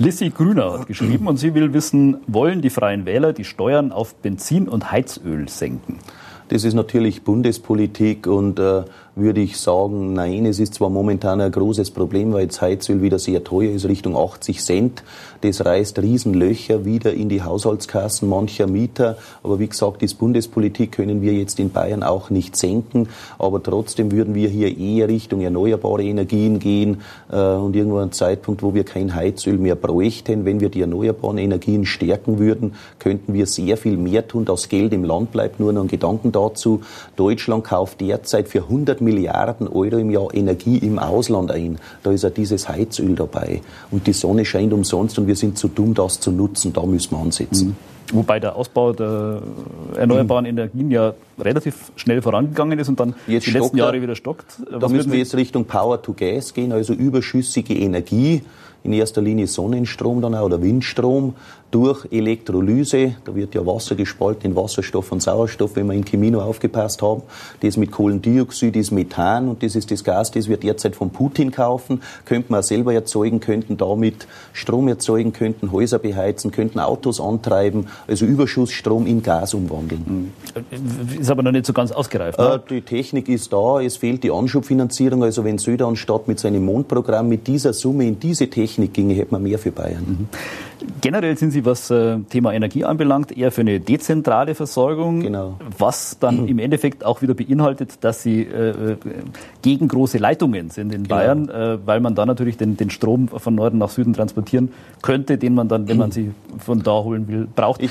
Lissy 0.00 0.30
Grüner 0.30 0.78
hat 0.78 0.86
geschrieben 0.86 1.26
und 1.26 1.38
sie 1.38 1.54
will 1.54 1.72
wissen, 1.72 2.18
wollen 2.28 2.62
die 2.62 2.70
Freien 2.70 3.04
Wähler 3.04 3.32
die 3.32 3.42
Steuern 3.42 3.90
auf 3.90 4.14
Benzin 4.14 4.68
und 4.68 4.92
Heizöl 4.92 5.48
senken? 5.48 5.98
Das 6.48 6.64
ist 6.64 6.74
natürlich 6.74 7.22
Bundespolitik 7.22 8.26
und 8.26 8.58
äh, 8.58 8.84
würde 9.18 9.40
ich 9.40 9.58
sagen, 9.58 10.12
nein, 10.12 10.46
es 10.46 10.58
ist 10.58 10.74
zwar 10.74 10.90
momentan 10.90 11.40
ein 11.40 11.52
großes 11.52 11.90
Problem, 11.90 12.32
weil 12.32 12.46
das 12.46 12.60
Heizöl 12.60 13.02
wieder 13.02 13.18
sehr 13.18 13.44
teuer 13.44 13.72
ist, 13.72 13.86
Richtung 13.86 14.16
80 14.16 14.62
Cent. 14.62 15.02
Das 15.40 15.64
reißt 15.64 16.00
Riesenlöcher 16.00 16.84
wieder 16.84 17.12
in 17.12 17.28
die 17.28 17.42
Haushaltskassen 17.42 18.28
mancher 18.28 18.66
Mieter. 18.66 19.18
Aber 19.42 19.58
wie 19.60 19.68
gesagt, 19.68 20.02
das 20.02 20.14
Bundespolitik 20.14 20.92
können 20.92 21.22
wir 21.22 21.32
jetzt 21.32 21.60
in 21.60 21.70
Bayern 21.70 22.02
auch 22.02 22.30
nicht 22.30 22.56
senken. 22.56 23.08
Aber 23.38 23.62
trotzdem 23.62 24.10
würden 24.10 24.34
wir 24.34 24.48
hier 24.48 24.76
eher 24.76 25.08
Richtung 25.08 25.40
erneuerbare 25.40 26.02
Energien 26.02 26.58
gehen 26.58 27.02
äh, 27.30 27.36
und 27.36 27.76
irgendwo 27.76 27.98
ein 27.98 28.12
Zeitpunkt, 28.12 28.62
wo 28.62 28.74
wir 28.74 28.84
kein 28.84 29.14
Heizöl 29.14 29.58
mehr 29.58 29.76
bräuchten. 29.76 30.44
Wenn 30.44 30.60
wir 30.60 30.70
die 30.70 30.80
erneuerbaren 30.80 31.38
Energien 31.38 31.86
stärken 31.86 32.38
würden, 32.38 32.74
könnten 32.98 33.34
wir 33.34 33.46
sehr 33.46 33.76
viel 33.76 33.96
mehr 33.96 34.26
tun. 34.26 34.44
Das 34.44 34.68
Geld 34.68 34.92
im 34.92 35.04
Land 35.04 35.30
bleibt 35.30 35.60
nur 35.60 35.72
noch 35.72 35.82
ein 35.82 35.88
Gedanken 35.88 36.32
dazu. 36.32 36.82
Deutschland 37.14 37.64
kauft 37.64 38.00
derzeit 38.00 38.48
für 38.48 38.62
100 38.62 39.00
Milliarden 39.08 39.68
Euro 39.68 39.96
im 39.96 40.10
Jahr 40.10 40.34
Energie 40.34 40.78
im 40.78 40.98
Ausland 40.98 41.50
ein. 41.50 41.78
Da 42.02 42.12
ist 42.12 42.24
ja 42.24 42.30
dieses 42.30 42.68
Heizöl 42.68 43.14
dabei. 43.14 43.62
Und 43.90 44.06
die 44.06 44.12
Sonne 44.12 44.44
scheint 44.44 44.72
umsonst 44.72 45.18
und 45.18 45.26
wir 45.26 45.36
sind 45.36 45.56
zu 45.56 45.68
dumm, 45.68 45.94
das 45.94 46.20
zu 46.20 46.30
nutzen. 46.30 46.72
Da 46.72 46.82
müssen 46.84 47.12
wir 47.12 47.18
ansetzen. 47.18 47.68
Mhm. 47.68 47.76
Wobei 48.12 48.40
der 48.40 48.56
Ausbau 48.56 48.92
der 48.92 49.42
erneuerbaren 49.96 50.44
mhm. 50.44 50.50
Energien 50.50 50.90
ja 50.90 51.14
relativ 51.38 51.92
schnell 51.96 52.22
vorangegangen 52.22 52.78
ist 52.78 52.88
und 52.88 52.98
dann 53.00 53.14
jetzt 53.26 53.46
die 53.46 53.50
letzten 53.50 53.76
Jahre 53.76 54.00
wieder 54.00 54.14
stockt. 54.14 54.46
Da 54.70 54.88
müssen 54.88 55.12
wir 55.12 55.18
jetzt 55.18 55.34
Richtung 55.34 55.64
Power 55.64 56.00
to 56.00 56.14
Gas 56.14 56.54
gehen, 56.54 56.72
also 56.72 56.94
überschüssige 56.94 57.74
Energie 57.74 58.42
in 58.88 58.94
erster 58.94 59.20
Linie 59.20 59.46
Sonnenstrom 59.46 60.22
dann 60.22 60.34
auch 60.34 60.46
oder 60.46 60.62
Windstrom 60.62 61.34
durch 61.70 62.06
Elektrolyse. 62.10 63.16
Da 63.24 63.34
wird 63.34 63.54
ja 63.54 63.64
Wasser 63.66 63.94
gespalten 63.94 64.50
in 64.50 64.56
Wasserstoff 64.56 65.12
und 65.12 65.22
Sauerstoff, 65.22 65.76
wenn 65.76 65.86
wir 65.86 65.94
in 65.94 66.04
Chemino 66.04 66.40
aufgepasst 66.40 67.02
haben. 67.02 67.22
Das 67.60 67.76
mit 67.76 67.92
Kohlendioxid 67.92 68.74
ist 68.76 68.90
Methan 68.90 69.48
und 69.48 69.62
das 69.62 69.76
ist 69.76 69.90
das 69.90 70.02
Gas, 70.02 70.30
das 70.30 70.48
wir 70.48 70.56
derzeit 70.56 70.96
von 70.96 71.10
Putin 71.10 71.50
kaufen. 71.50 72.00
Könnten 72.24 72.54
wir 72.54 72.60
auch 72.60 72.62
selber 72.62 72.94
erzeugen, 72.94 73.40
könnten 73.40 73.76
damit 73.76 74.26
Strom 74.54 74.88
erzeugen, 74.88 75.32
könnten 75.32 75.70
Häuser 75.70 75.98
beheizen, 75.98 76.50
könnten 76.50 76.80
Autos 76.80 77.20
antreiben, 77.20 77.88
also 78.06 78.24
Überschussstrom 78.24 79.06
in 79.06 79.22
Gas 79.22 79.52
umwandeln. 79.52 80.32
Hm. 80.54 81.20
Ist 81.20 81.30
aber 81.30 81.42
noch 81.42 81.52
nicht 81.52 81.66
so 81.66 81.74
ganz 81.74 81.92
ausgereift. 81.92 82.38
Ne? 82.38 82.54
Äh, 82.54 82.70
die 82.70 82.80
Technik 82.80 83.28
ist 83.28 83.52
da, 83.52 83.80
es 83.80 83.98
fehlt 83.98 84.24
die 84.24 84.30
Anschubfinanzierung. 84.30 85.22
Also 85.22 85.44
wenn 85.44 85.58
Söder 85.58 85.86
anstatt 85.86 86.28
mit 86.28 86.40
seinem 86.40 86.64
Mondprogramm 86.64 87.28
mit 87.28 87.46
dieser 87.46 87.74
Summe 87.74 88.06
in 88.06 88.18
diese 88.18 88.48
Technik 88.48 88.77
ginge, 88.86 89.14
hätte 89.14 89.32
man 89.32 89.42
mehr 89.42 89.58
für 89.58 89.72
Bayern. 89.72 90.04
Mhm. 90.06 90.28
Generell 91.00 91.36
sind 91.36 91.50
Sie, 91.50 91.64
was 91.64 91.90
äh, 91.90 92.18
Thema 92.30 92.52
Energie 92.52 92.84
anbelangt, 92.84 93.36
eher 93.36 93.50
für 93.50 93.62
eine 93.62 93.80
dezentrale 93.80 94.54
Versorgung, 94.54 95.20
genau. 95.20 95.56
was 95.76 96.18
dann 96.20 96.42
mhm. 96.42 96.48
im 96.48 96.58
Endeffekt 96.60 97.04
auch 97.04 97.20
wieder 97.20 97.34
beinhaltet, 97.34 97.98
dass 98.02 98.22
Sie 98.22 98.42
äh, 98.42 98.92
äh, 98.92 98.96
gegen 99.62 99.88
große 99.88 100.18
Leitungen 100.18 100.70
sind 100.70 100.94
in 100.94 101.02
genau. 101.02 101.16
Bayern, 101.16 101.48
äh, 101.48 101.78
weil 101.84 102.00
man 102.00 102.14
da 102.14 102.26
natürlich 102.26 102.56
den, 102.56 102.76
den 102.76 102.90
Strom 102.90 103.28
von 103.28 103.54
Norden 103.54 103.78
nach 103.78 103.90
Süden 103.90 104.12
transportieren 104.12 104.70
könnte, 105.02 105.36
den 105.36 105.54
man 105.54 105.68
dann, 105.68 105.88
wenn 105.88 105.96
man 105.96 106.10
sie 106.12 106.30
von 106.58 106.82
da 106.82 107.02
holen 107.02 107.26
will, 107.28 107.48
braucht. 107.52 107.82
Ich, 107.82 107.90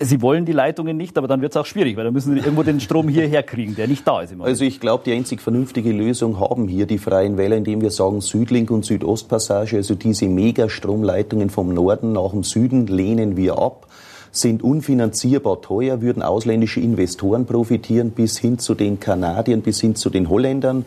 sie 0.00 0.20
wollen 0.20 0.44
die 0.44 0.52
Leitungen 0.52 0.96
nicht, 0.96 1.16
aber 1.16 1.28
dann 1.28 1.40
wird 1.40 1.52
es 1.52 1.56
auch 1.56 1.66
schwierig, 1.66 1.96
weil 1.96 2.04
dann 2.04 2.12
müssen 2.12 2.34
Sie 2.34 2.40
irgendwo 2.40 2.62
den 2.62 2.80
Strom 2.80 3.08
hierher 3.08 3.42
kriegen, 3.42 3.74
der 3.74 3.88
nicht 3.88 4.06
da 4.06 4.20
ist. 4.20 4.34
also 4.38 4.64
ich 4.64 4.80
glaube, 4.80 5.04
die 5.06 5.12
einzig 5.12 5.40
vernünftige 5.40 5.92
Lösung 5.92 6.38
haben 6.40 6.68
hier 6.68 6.86
die 6.86 6.98
Freien 6.98 7.38
Wähler, 7.38 7.56
indem 7.56 7.80
wir 7.80 7.90
sagen 7.90 8.20
Südlink 8.20 8.70
und 8.70 8.84
Südostpassage, 8.84 9.76
also 9.76 9.94
diese 10.16 10.30
Megastromleitungen 10.30 11.50
vom 11.50 11.74
Norden 11.74 12.12
nach 12.12 12.30
dem 12.30 12.42
Süden 12.42 12.86
lehnen 12.86 13.36
wir 13.36 13.58
ab 13.58 13.86
sind 14.32 14.62
unfinanzierbar 14.62 15.62
teuer, 15.62 16.02
würden 16.02 16.22
ausländische 16.22 16.78
Investoren 16.80 17.46
profitieren, 17.46 18.10
bis 18.10 18.36
hin 18.36 18.58
zu 18.58 18.74
den 18.74 19.00
Kanadiern, 19.00 19.62
bis 19.62 19.80
hin 19.80 19.94
zu 19.94 20.10
den 20.10 20.28
Holländern, 20.28 20.84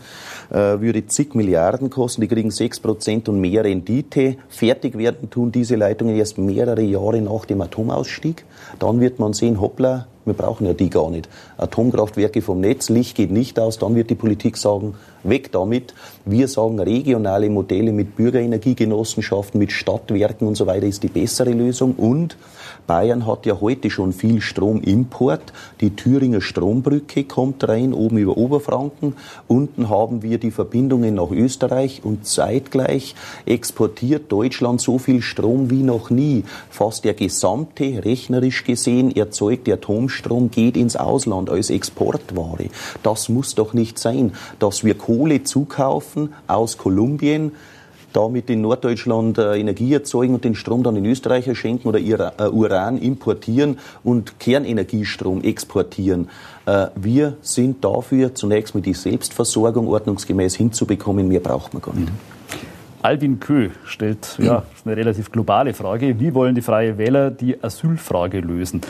äh, 0.51 0.79
würde 0.79 1.07
zig 1.07 1.33
Milliarden 1.33 1.89
kosten, 1.89 2.21
die 2.21 2.27
kriegen 2.27 2.51
sechs 2.51 2.79
Prozent 2.79 3.27
und 3.27 3.41
mehr 3.41 3.63
Rendite. 3.63 4.35
Fertig 4.49 4.99
werden 4.99 5.31
tun 5.31 5.51
diese 5.51 5.77
Leitungen 5.77 6.15
erst 6.15 6.37
mehrere 6.37 6.83
Jahre 6.83 7.21
nach 7.21 7.45
dem 7.45 7.61
Atomausstieg. 7.61 8.45
Dann 8.77 8.99
wird 8.99 9.17
man 9.17 9.33
sehen, 9.33 9.59
hoppla, 9.59 10.05
wir 10.29 10.35
brauchen 10.35 10.65
ja 10.65 10.73
die 10.73 10.89
gar 10.89 11.09
nicht. 11.09 11.27
Atomkraftwerke 11.57 12.41
vom 12.41 12.61
Netz, 12.61 12.89
Licht 12.89 13.17
geht 13.17 13.31
nicht 13.31 13.59
aus, 13.59 13.77
dann 13.77 13.95
wird 13.95 14.09
die 14.09 14.15
Politik 14.15 14.55
sagen, 14.55 14.93
weg 15.23 15.51
damit. 15.51 15.93
Wir 16.25 16.47
sagen, 16.47 16.79
regionale 16.79 17.49
Modelle 17.49 17.91
mit 17.91 18.15
Bürgerenergiegenossenschaften, 18.15 19.59
mit 19.59 19.71
Stadtwerken 19.71 20.47
und 20.47 20.55
so 20.55 20.67
weiter 20.67 20.85
ist 20.85 21.03
die 21.03 21.07
bessere 21.07 21.51
Lösung. 21.51 21.95
Und 21.95 22.37
Bayern 22.87 23.25
hat 23.25 23.45
ja 23.45 23.59
heute 23.59 23.89
schon 23.89 24.13
viel 24.13 24.41
Stromimport. 24.41 25.53
Die 25.81 25.95
Thüringer 25.95 26.41
Strombrücke 26.41 27.23
kommt 27.23 27.67
rein, 27.67 27.93
oben 27.93 28.17
über 28.17 28.37
Oberfranken. 28.37 29.15
Unten 29.47 29.89
haben 29.89 30.23
wir 30.23 30.37
die 30.37 30.51
Verbindungen 30.51 31.15
nach 31.15 31.31
Österreich 31.31 32.01
und 32.03 32.25
zeitgleich 32.25 33.15
exportiert 33.45 34.31
Deutschland 34.31 34.81
so 34.81 34.97
viel 34.97 35.21
Strom 35.21 35.69
wie 35.69 35.83
noch 35.83 36.09
nie. 36.09 36.43
Fast 36.69 37.03
der 37.03 37.13
gesamte, 37.13 38.03
rechnerisch 38.05 38.63
gesehen, 38.63 39.15
erzeugte 39.15 39.73
Atomstrom 39.73 40.18
geht 40.51 40.77
ins 40.77 40.95
Ausland 40.95 41.49
als 41.49 41.69
Exportware. 41.69 42.69
Das 43.03 43.29
muss 43.29 43.55
doch 43.55 43.73
nicht 43.73 43.99
sein, 43.99 44.33
dass 44.59 44.83
wir 44.83 44.95
Kohle 44.95 45.43
zukaufen 45.43 46.33
aus 46.47 46.77
Kolumbien, 46.77 47.51
damit 48.13 48.49
in 48.49 48.61
Norddeutschland 48.61 49.37
äh, 49.37 49.57
Energie 49.57 49.93
erzeugen 49.93 50.33
und 50.33 50.43
den 50.43 50.55
Strom 50.55 50.83
dann 50.83 50.95
in 50.95 51.05
Österreich 51.05 51.45
schenken 51.57 51.87
oder 51.87 51.99
äh, 51.99 52.49
Uran 52.49 52.97
importieren 52.97 53.77
und 54.03 54.39
Kernenergiestrom 54.39 55.41
exportieren. 55.41 56.29
Äh, 56.65 56.87
wir 56.95 57.37
sind 57.41 57.83
dafür, 57.83 58.33
zunächst 58.33 58.75
mit 58.75 58.85
die 58.85 58.93
Selbstversorgung 58.93 59.87
ordnungsgemäß 59.87 60.55
hinzubekommen. 60.55 61.27
Mehr 61.27 61.39
braucht 61.39 61.73
man 61.73 61.81
gar 61.81 61.95
nicht. 61.95 62.11
Albin 63.01 63.39
Köh 63.39 63.69
stellt 63.85 64.37
ja, 64.39 64.63
eine 64.83 64.97
relativ 64.97 65.31
globale 65.31 65.73
Frage. 65.73 66.19
Wie 66.19 66.33
wollen 66.33 66.55
die 66.55 66.61
Freie 66.61 66.97
Wähler 66.97 67.31
die 67.31 67.63
Asylfrage 67.63 68.41
lösen? 68.41 68.81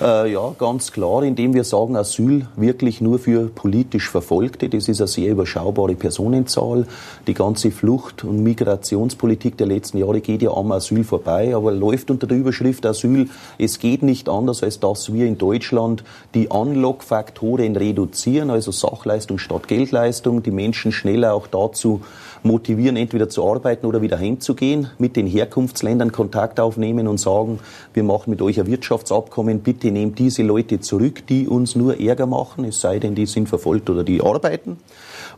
Äh, 0.00 0.32
ja, 0.32 0.54
ganz 0.56 0.92
klar, 0.92 1.24
indem 1.24 1.54
wir 1.54 1.64
sagen, 1.64 1.96
Asyl 1.96 2.46
wirklich 2.54 3.00
nur 3.00 3.18
für 3.18 3.48
politisch 3.48 4.08
Verfolgte. 4.08 4.68
Das 4.68 4.88
ist 4.88 5.00
eine 5.00 5.08
sehr 5.08 5.32
überschaubare 5.32 5.96
Personenzahl. 5.96 6.86
Die 7.26 7.34
ganze 7.34 7.72
Flucht- 7.72 8.22
und 8.22 8.44
Migrationspolitik 8.44 9.56
der 9.56 9.66
letzten 9.66 9.98
Jahre 9.98 10.20
geht 10.20 10.42
ja 10.42 10.52
am 10.52 10.70
Asyl 10.70 11.02
vorbei, 11.02 11.54
aber 11.54 11.72
läuft 11.72 12.12
unter 12.12 12.28
der 12.28 12.36
Überschrift 12.36 12.86
Asyl. 12.86 13.28
Es 13.58 13.80
geht 13.80 14.04
nicht 14.04 14.28
anders, 14.28 14.62
als 14.62 14.78
dass 14.78 15.12
wir 15.12 15.26
in 15.26 15.36
Deutschland 15.36 16.04
die 16.32 16.46
Unlock-Faktoren 16.46 17.74
reduzieren, 17.74 18.50
also 18.50 18.70
Sachleistung 18.70 19.38
statt 19.38 19.66
Geldleistung, 19.66 20.44
die 20.44 20.52
Menschen 20.52 20.92
schneller 20.92 21.34
auch 21.34 21.48
dazu 21.48 22.02
motivieren, 22.42 22.96
entweder 22.96 23.28
zu 23.28 23.48
arbeiten 23.48 23.86
oder 23.86 24.02
wieder 24.02 24.18
heimzugehen, 24.18 24.90
mit 24.98 25.16
den 25.16 25.26
Herkunftsländern 25.26 26.12
Kontakt 26.12 26.60
aufnehmen 26.60 27.08
und 27.08 27.18
sagen, 27.18 27.58
wir 27.94 28.02
machen 28.02 28.30
mit 28.30 28.42
euch 28.42 28.60
ein 28.60 28.66
Wirtschaftsabkommen, 28.66 29.60
bitte 29.60 29.90
nehmt 29.90 30.18
diese 30.18 30.42
Leute 30.42 30.80
zurück, 30.80 31.26
die 31.26 31.48
uns 31.48 31.76
nur 31.76 32.00
Ärger 32.00 32.26
machen, 32.26 32.64
es 32.64 32.80
sei 32.80 32.98
denn, 32.98 33.14
die 33.14 33.26
sind 33.26 33.48
verfolgt 33.48 33.90
oder 33.90 34.04
die 34.04 34.22
arbeiten. 34.22 34.78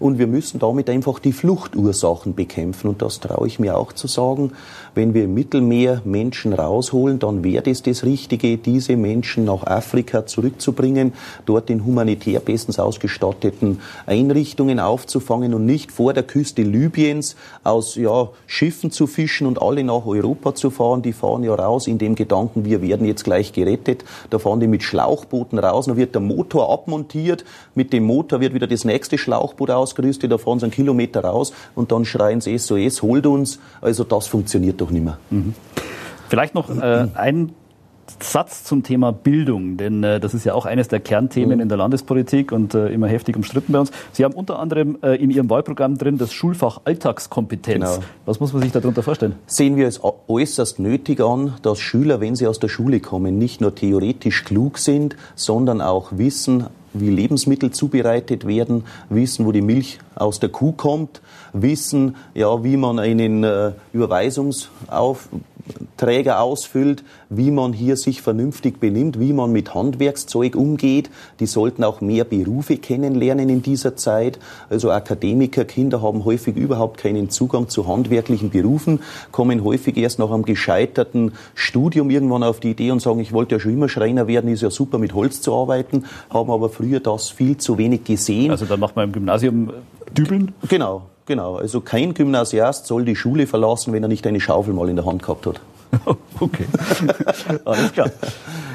Und 0.00 0.18
wir 0.18 0.26
müssen 0.26 0.58
damit 0.58 0.88
einfach 0.88 1.18
die 1.18 1.32
Fluchtursachen 1.32 2.34
bekämpfen. 2.34 2.88
Und 2.88 3.02
das 3.02 3.20
traue 3.20 3.46
ich 3.46 3.58
mir 3.58 3.76
auch 3.76 3.92
zu 3.92 4.06
sagen. 4.06 4.52
Wenn 4.94 5.12
wir 5.12 5.24
im 5.24 5.34
Mittelmeer 5.34 6.00
Menschen 6.06 6.54
rausholen, 6.54 7.18
dann 7.18 7.44
wäre 7.44 7.70
es 7.70 7.82
das 7.82 8.02
Richtige, 8.02 8.56
diese 8.56 8.96
Menschen 8.96 9.44
nach 9.44 9.64
Afrika 9.64 10.24
zurückzubringen, 10.24 11.12
dort 11.44 11.68
in 11.68 11.84
humanitär 11.84 12.40
bestens 12.40 12.78
ausgestatteten 12.78 13.80
Einrichtungen 14.06 14.80
aufzufangen 14.80 15.52
und 15.52 15.66
nicht 15.66 15.92
vor 15.92 16.14
der 16.14 16.22
Küste 16.22 16.62
Libyens 16.62 17.36
aus 17.62 17.94
ja, 17.94 18.30
Schiffen 18.46 18.90
zu 18.90 19.06
fischen 19.06 19.46
und 19.46 19.60
alle 19.60 19.84
nach 19.84 20.06
Europa 20.06 20.54
zu 20.54 20.70
fahren. 20.70 21.02
Die 21.02 21.12
fahren 21.12 21.44
ja 21.44 21.54
raus 21.54 21.86
in 21.86 21.98
dem 21.98 22.14
Gedanken, 22.14 22.64
wir 22.64 22.80
werden 22.80 23.06
jetzt 23.06 23.24
gleich 23.24 23.52
gerettet. 23.52 24.04
Da 24.30 24.38
fahren 24.38 24.60
die 24.60 24.66
mit 24.66 24.82
Schlauchbooten 24.82 25.58
raus, 25.58 25.86
dann 25.86 25.98
wird 25.98 26.14
der 26.14 26.22
Motor 26.22 26.72
abmontiert. 26.72 27.44
Mit 27.74 27.92
dem 27.92 28.04
Motor 28.04 28.40
wird 28.40 28.54
wieder 28.54 28.66
das 28.66 28.86
nächste 28.86 29.18
Schlauchboot 29.18 29.70
aus 29.70 29.89
ausgerüstet, 29.90 30.31
da 30.31 30.38
fahren 30.38 30.59
sie 30.59 30.64
einen 30.66 30.72
Kilometer 30.72 31.24
raus 31.24 31.53
und 31.74 31.92
dann 31.92 32.05
schreien 32.05 32.40
sie 32.40 32.57
SOS, 32.57 33.03
holt 33.03 33.26
uns. 33.26 33.59
Also 33.81 34.05
das 34.05 34.26
funktioniert 34.26 34.81
doch 34.81 34.90
nicht 34.90 35.05
mehr. 35.05 35.18
Mhm. 35.31 35.55
Vielleicht 36.29 36.55
noch 36.55 36.70
äh, 36.70 37.09
ein 37.14 37.53
Satz 38.18 38.64
zum 38.64 38.83
Thema 38.83 39.12
Bildung, 39.12 39.76
denn 39.76 40.03
äh, 40.03 40.20
das 40.20 40.35
ist 40.35 40.44
ja 40.44 40.55
auch 40.55 40.66
eines 40.66 40.88
der 40.88 41.00
Kernthemen 41.00 41.57
mhm. 41.57 41.62
in 41.62 41.68
der 41.68 41.79
Landespolitik 41.79 42.53
und 42.53 42.74
äh, 42.74 42.88
immer 42.88 43.09
heftig 43.09 43.37
umstritten 43.37 43.72
bei 43.72 43.81
uns. 43.81 43.92
Sie 44.12 44.24
haben 44.24 44.35
unter 44.35 44.59
anderem 44.59 44.98
äh, 45.03 45.14
in 45.16 45.31
Ihrem 45.31 45.48
Wahlprogramm 45.48 45.96
drin 45.96 46.18
das 46.18 46.33
Schulfach 46.33 46.81
Alltagskompetenz. 46.85 47.85
Genau. 47.85 48.05
Was 48.26 48.40
muss 48.40 48.53
man 48.53 48.62
sich 48.62 48.72
darunter 48.72 49.03
vorstellen? 49.03 49.37
Sehen 49.46 49.76
wir 49.76 49.87
es 49.87 50.00
äußerst 50.03 50.79
nötig 50.79 51.20
an, 51.20 51.55
dass 51.62 51.79
Schüler, 51.79 52.20
wenn 52.20 52.37
sie 52.37 52.46
aus 52.46 52.59
der 52.59 52.68
Schule 52.68 53.00
kommen, 53.00 53.38
nicht 53.38 53.61
nur 53.61 53.74
theoretisch 53.74 54.44
klug 54.44 54.79
sind, 54.79 55.16
sondern 55.35 55.81
auch 55.81 56.12
wissen, 56.12 56.66
wie 56.92 57.11
Lebensmittel 57.11 57.70
zubereitet 57.70 58.46
werden, 58.46 58.85
wissen, 59.09 59.46
wo 59.46 59.53
die 59.53 59.62
Milch 59.62 59.98
aus 60.20 60.40
der 60.40 60.50
Kuh 60.50 60.72
kommt, 60.72 61.20
wissen, 61.52 62.16
ja, 62.35 62.62
wie 62.62 62.76
man 62.76 62.98
einen 62.98 63.44
äh, 63.44 63.72
Überweisungsauf 63.92 65.28
Träger 65.96 66.40
ausfüllt, 66.40 67.04
wie 67.28 67.50
man 67.50 67.72
hier 67.72 67.96
sich 67.96 68.22
vernünftig 68.22 68.80
benimmt, 68.80 69.20
wie 69.20 69.33
man 69.33 69.52
mit 69.52 69.74
Handwerkszeug 69.74 70.56
umgeht. 70.56 71.11
Die 71.40 71.46
sollten 71.46 71.85
auch 71.85 72.00
mehr 72.00 72.24
Berufe 72.24 72.76
kennenlernen 72.76 73.48
in 73.48 73.62
dieser 73.62 73.96
Zeit. 73.96 74.38
Also 74.68 74.90
Akademikerkinder 74.90 76.02
haben 76.02 76.24
häufig 76.24 76.56
überhaupt 76.56 76.98
keinen 76.98 77.30
Zugang 77.30 77.68
zu 77.68 77.87
handwerklichen 77.87 78.50
Berufen, 78.50 79.00
kommen 79.30 79.62
häufig 79.64 79.96
erst 79.96 80.18
nach 80.18 80.30
einem 80.30 80.44
gescheiterten 80.44 81.33
Studium 81.54 82.11
irgendwann 82.11 82.42
auf 82.42 82.61
die 82.61 82.70
Idee 82.70 82.90
und 82.90 83.00
sagen, 83.00 83.20
ich 83.20 83.33
wollte 83.33 83.56
ja 83.56 83.61
schon 83.61 83.72
immer 83.72 83.88
Schreiner 83.88 84.26
werden, 84.26 84.50
ist 84.50 84.62
ja 84.62 84.70
super 84.70 84.98
mit 84.98 85.14
Holz 85.14 85.40
zu 85.40 85.54
arbeiten, 85.54 86.04
haben 86.30 86.50
aber 86.50 86.70
früher 86.70 87.00
das 87.00 87.30
viel 87.30 87.56
zu 87.56 87.78
wenig 87.78 88.04
gesehen. 88.04 88.50
Also 88.50 88.64
da 88.64 88.76
macht 88.76 88.96
man 88.96 89.06
im 89.06 89.12
Gymnasium 89.12 89.70
Dübeln? 90.14 90.52
Genau, 90.68 91.02
Genau, 91.30 91.58
also 91.58 91.80
kein 91.80 92.12
Gymnasiast 92.12 92.86
soll 92.86 93.04
die 93.04 93.14
Schule 93.14 93.46
verlassen, 93.46 93.92
wenn 93.92 94.02
er 94.02 94.08
nicht 94.08 94.26
eine 94.26 94.40
Schaufel 94.40 94.74
mal 94.74 94.88
in 94.88 94.96
der 94.96 95.06
Hand 95.06 95.22
gehabt 95.22 95.46
hat. 95.46 95.60
okay, 96.40 96.66
alles 97.64 97.92
klar. 97.92 98.10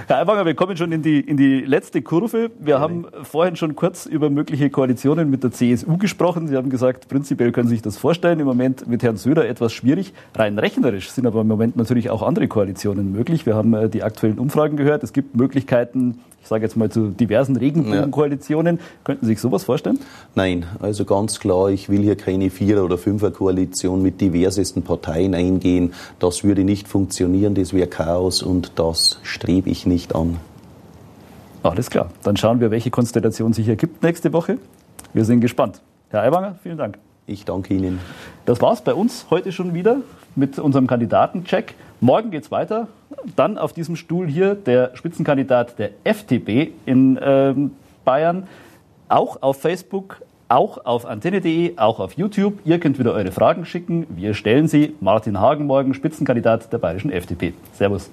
Herr 0.08 0.20
Aiwanger, 0.20 0.46
wir 0.46 0.54
kommen 0.54 0.78
schon 0.78 0.92
in 0.92 1.02
die, 1.02 1.20
in 1.20 1.36
die 1.36 1.62
letzte 1.62 2.04
Kurve. 2.04 2.52
Wir 2.60 2.80
haben 2.80 3.08
vorhin 3.24 3.56
schon 3.56 3.76
kurz 3.76 4.06
über 4.06 4.30
mögliche 4.30 4.70
Koalitionen 4.70 5.32
mit 5.32 5.44
der 5.44 5.52
CSU 5.52 5.98
gesprochen. 5.98 6.48
Sie 6.48 6.56
haben 6.56 6.70
gesagt, 6.70 7.08
prinzipiell 7.08 7.52
können 7.52 7.68
Sie 7.68 7.76
sich 7.76 7.82
das 7.82 7.98
vorstellen. 7.98 8.40
Im 8.40 8.46
Moment 8.46 8.88
mit 8.88 9.02
Herrn 9.02 9.18
Söder 9.18 9.48
etwas 9.48 9.74
schwierig. 9.74 10.14
Rein 10.36 10.60
rechnerisch 10.60 11.10
sind 11.10 11.26
aber 11.26 11.42
im 11.42 11.48
Moment 11.48 11.76
natürlich 11.76 12.12
auch 12.12 12.22
andere 12.22 12.48
Koalitionen 12.48 13.14
möglich. 13.14 13.48
Wir 13.48 13.56
haben 13.56 13.74
äh, 13.74 13.90
die 13.90 14.04
aktuellen 14.04 14.38
Umfragen 14.38 14.78
gehört. 14.78 15.04
Es 15.04 15.12
gibt 15.12 15.36
Möglichkeiten, 15.36 16.20
ich 16.46 16.50
sage 16.50 16.64
jetzt 16.64 16.78
mal 16.78 16.92
zu 16.92 17.08
diversen 17.08 17.56
Regenbogenkoalitionen. 17.56 18.78
Ja. 18.78 18.84
Könnten 19.04 19.26
Sie 19.26 19.32
sich 19.32 19.42
sowas 19.42 19.64
vorstellen? 19.64 19.98
Nein, 20.36 20.68
also 20.80 21.04
ganz 21.04 21.40
klar, 21.40 21.72
ich 21.72 21.90
will 21.90 22.04
hier 22.04 22.16
keine 22.16 22.52
Vierer- 22.52 22.84
oder 22.84 23.00
Fünfer-Koalition 23.00 24.04
mit 24.04 24.22
diversesten 24.22 24.84
Parteien 24.84 25.34
eingehen. 25.34 25.94
Das 26.20 26.44
würde 26.44 26.64
nicht 26.64 26.88
funktionieren, 26.88 27.56
das 27.56 27.74
wäre 27.74 27.88
Chaos 27.88 28.44
und 28.44 28.74
das 28.76 29.20
strebe 29.24 29.72
ich 29.72 29.88
nicht 29.88 29.95
an. 30.14 30.38
Alles 31.64 31.90
klar. 31.90 32.10
Dann 32.24 32.38
schauen 32.38 32.60
wir, 32.60 32.70
welche 32.70 32.92
Konstellation 32.92 33.54
sich 33.54 33.68
ergibt 33.68 34.04
nächste 34.04 34.34
Woche. 34.34 34.58
Wir 35.14 35.26
sind 35.26 35.42
gespannt. 35.42 35.82
Herr 36.10 36.22
Aiwanger, 36.22 36.56
vielen 36.62 36.78
Dank. 36.78 37.00
Ich 37.28 37.46
danke 37.46 37.74
Ihnen. 37.74 38.00
Das 38.46 38.62
war's 38.62 38.82
bei 38.82 38.94
uns 38.94 39.26
heute 39.32 39.52
schon 39.52 39.74
wieder 39.74 39.98
mit 40.36 40.60
unserem 40.60 40.86
Kandidatencheck. 40.86 41.74
Morgen 42.02 42.30
geht's 42.30 42.52
weiter. 42.52 42.88
Dann 43.36 43.58
auf 43.58 43.74
diesem 43.74 43.96
Stuhl 43.96 44.28
hier 44.28 44.54
der 44.54 44.92
Spitzenkandidat 44.96 45.80
der 45.80 45.92
FDP 46.04 46.74
in 46.86 47.18
ähm, 47.22 47.72
Bayern. 48.04 48.48
Auch 49.08 49.42
auf 49.42 49.62
Facebook, 49.62 50.22
auch 50.50 50.86
auf 50.86 51.06
antenne.de, 51.06 51.78
auch 51.78 52.00
auf 52.00 52.14
YouTube. 52.14 52.60
Ihr 52.66 52.80
könnt 52.80 53.00
wieder 53.00 53.14
eure 53.14 53.32
Fragen 53.32 53.66
schicken. 53.66 54.06
Wir 54.10 54.34
stellen 54.36 54.68
sie. 54.68 54.96
Martin 55.00 55.40
Hagen 55.40 55.66
morgen, 55.66 55.94
Spitzenkandidat 55.94 56.72
der 56.72 56.78
bayerischen 56.78 57.12
FDP. 57.12 57.54
Servus. 57.74 58.10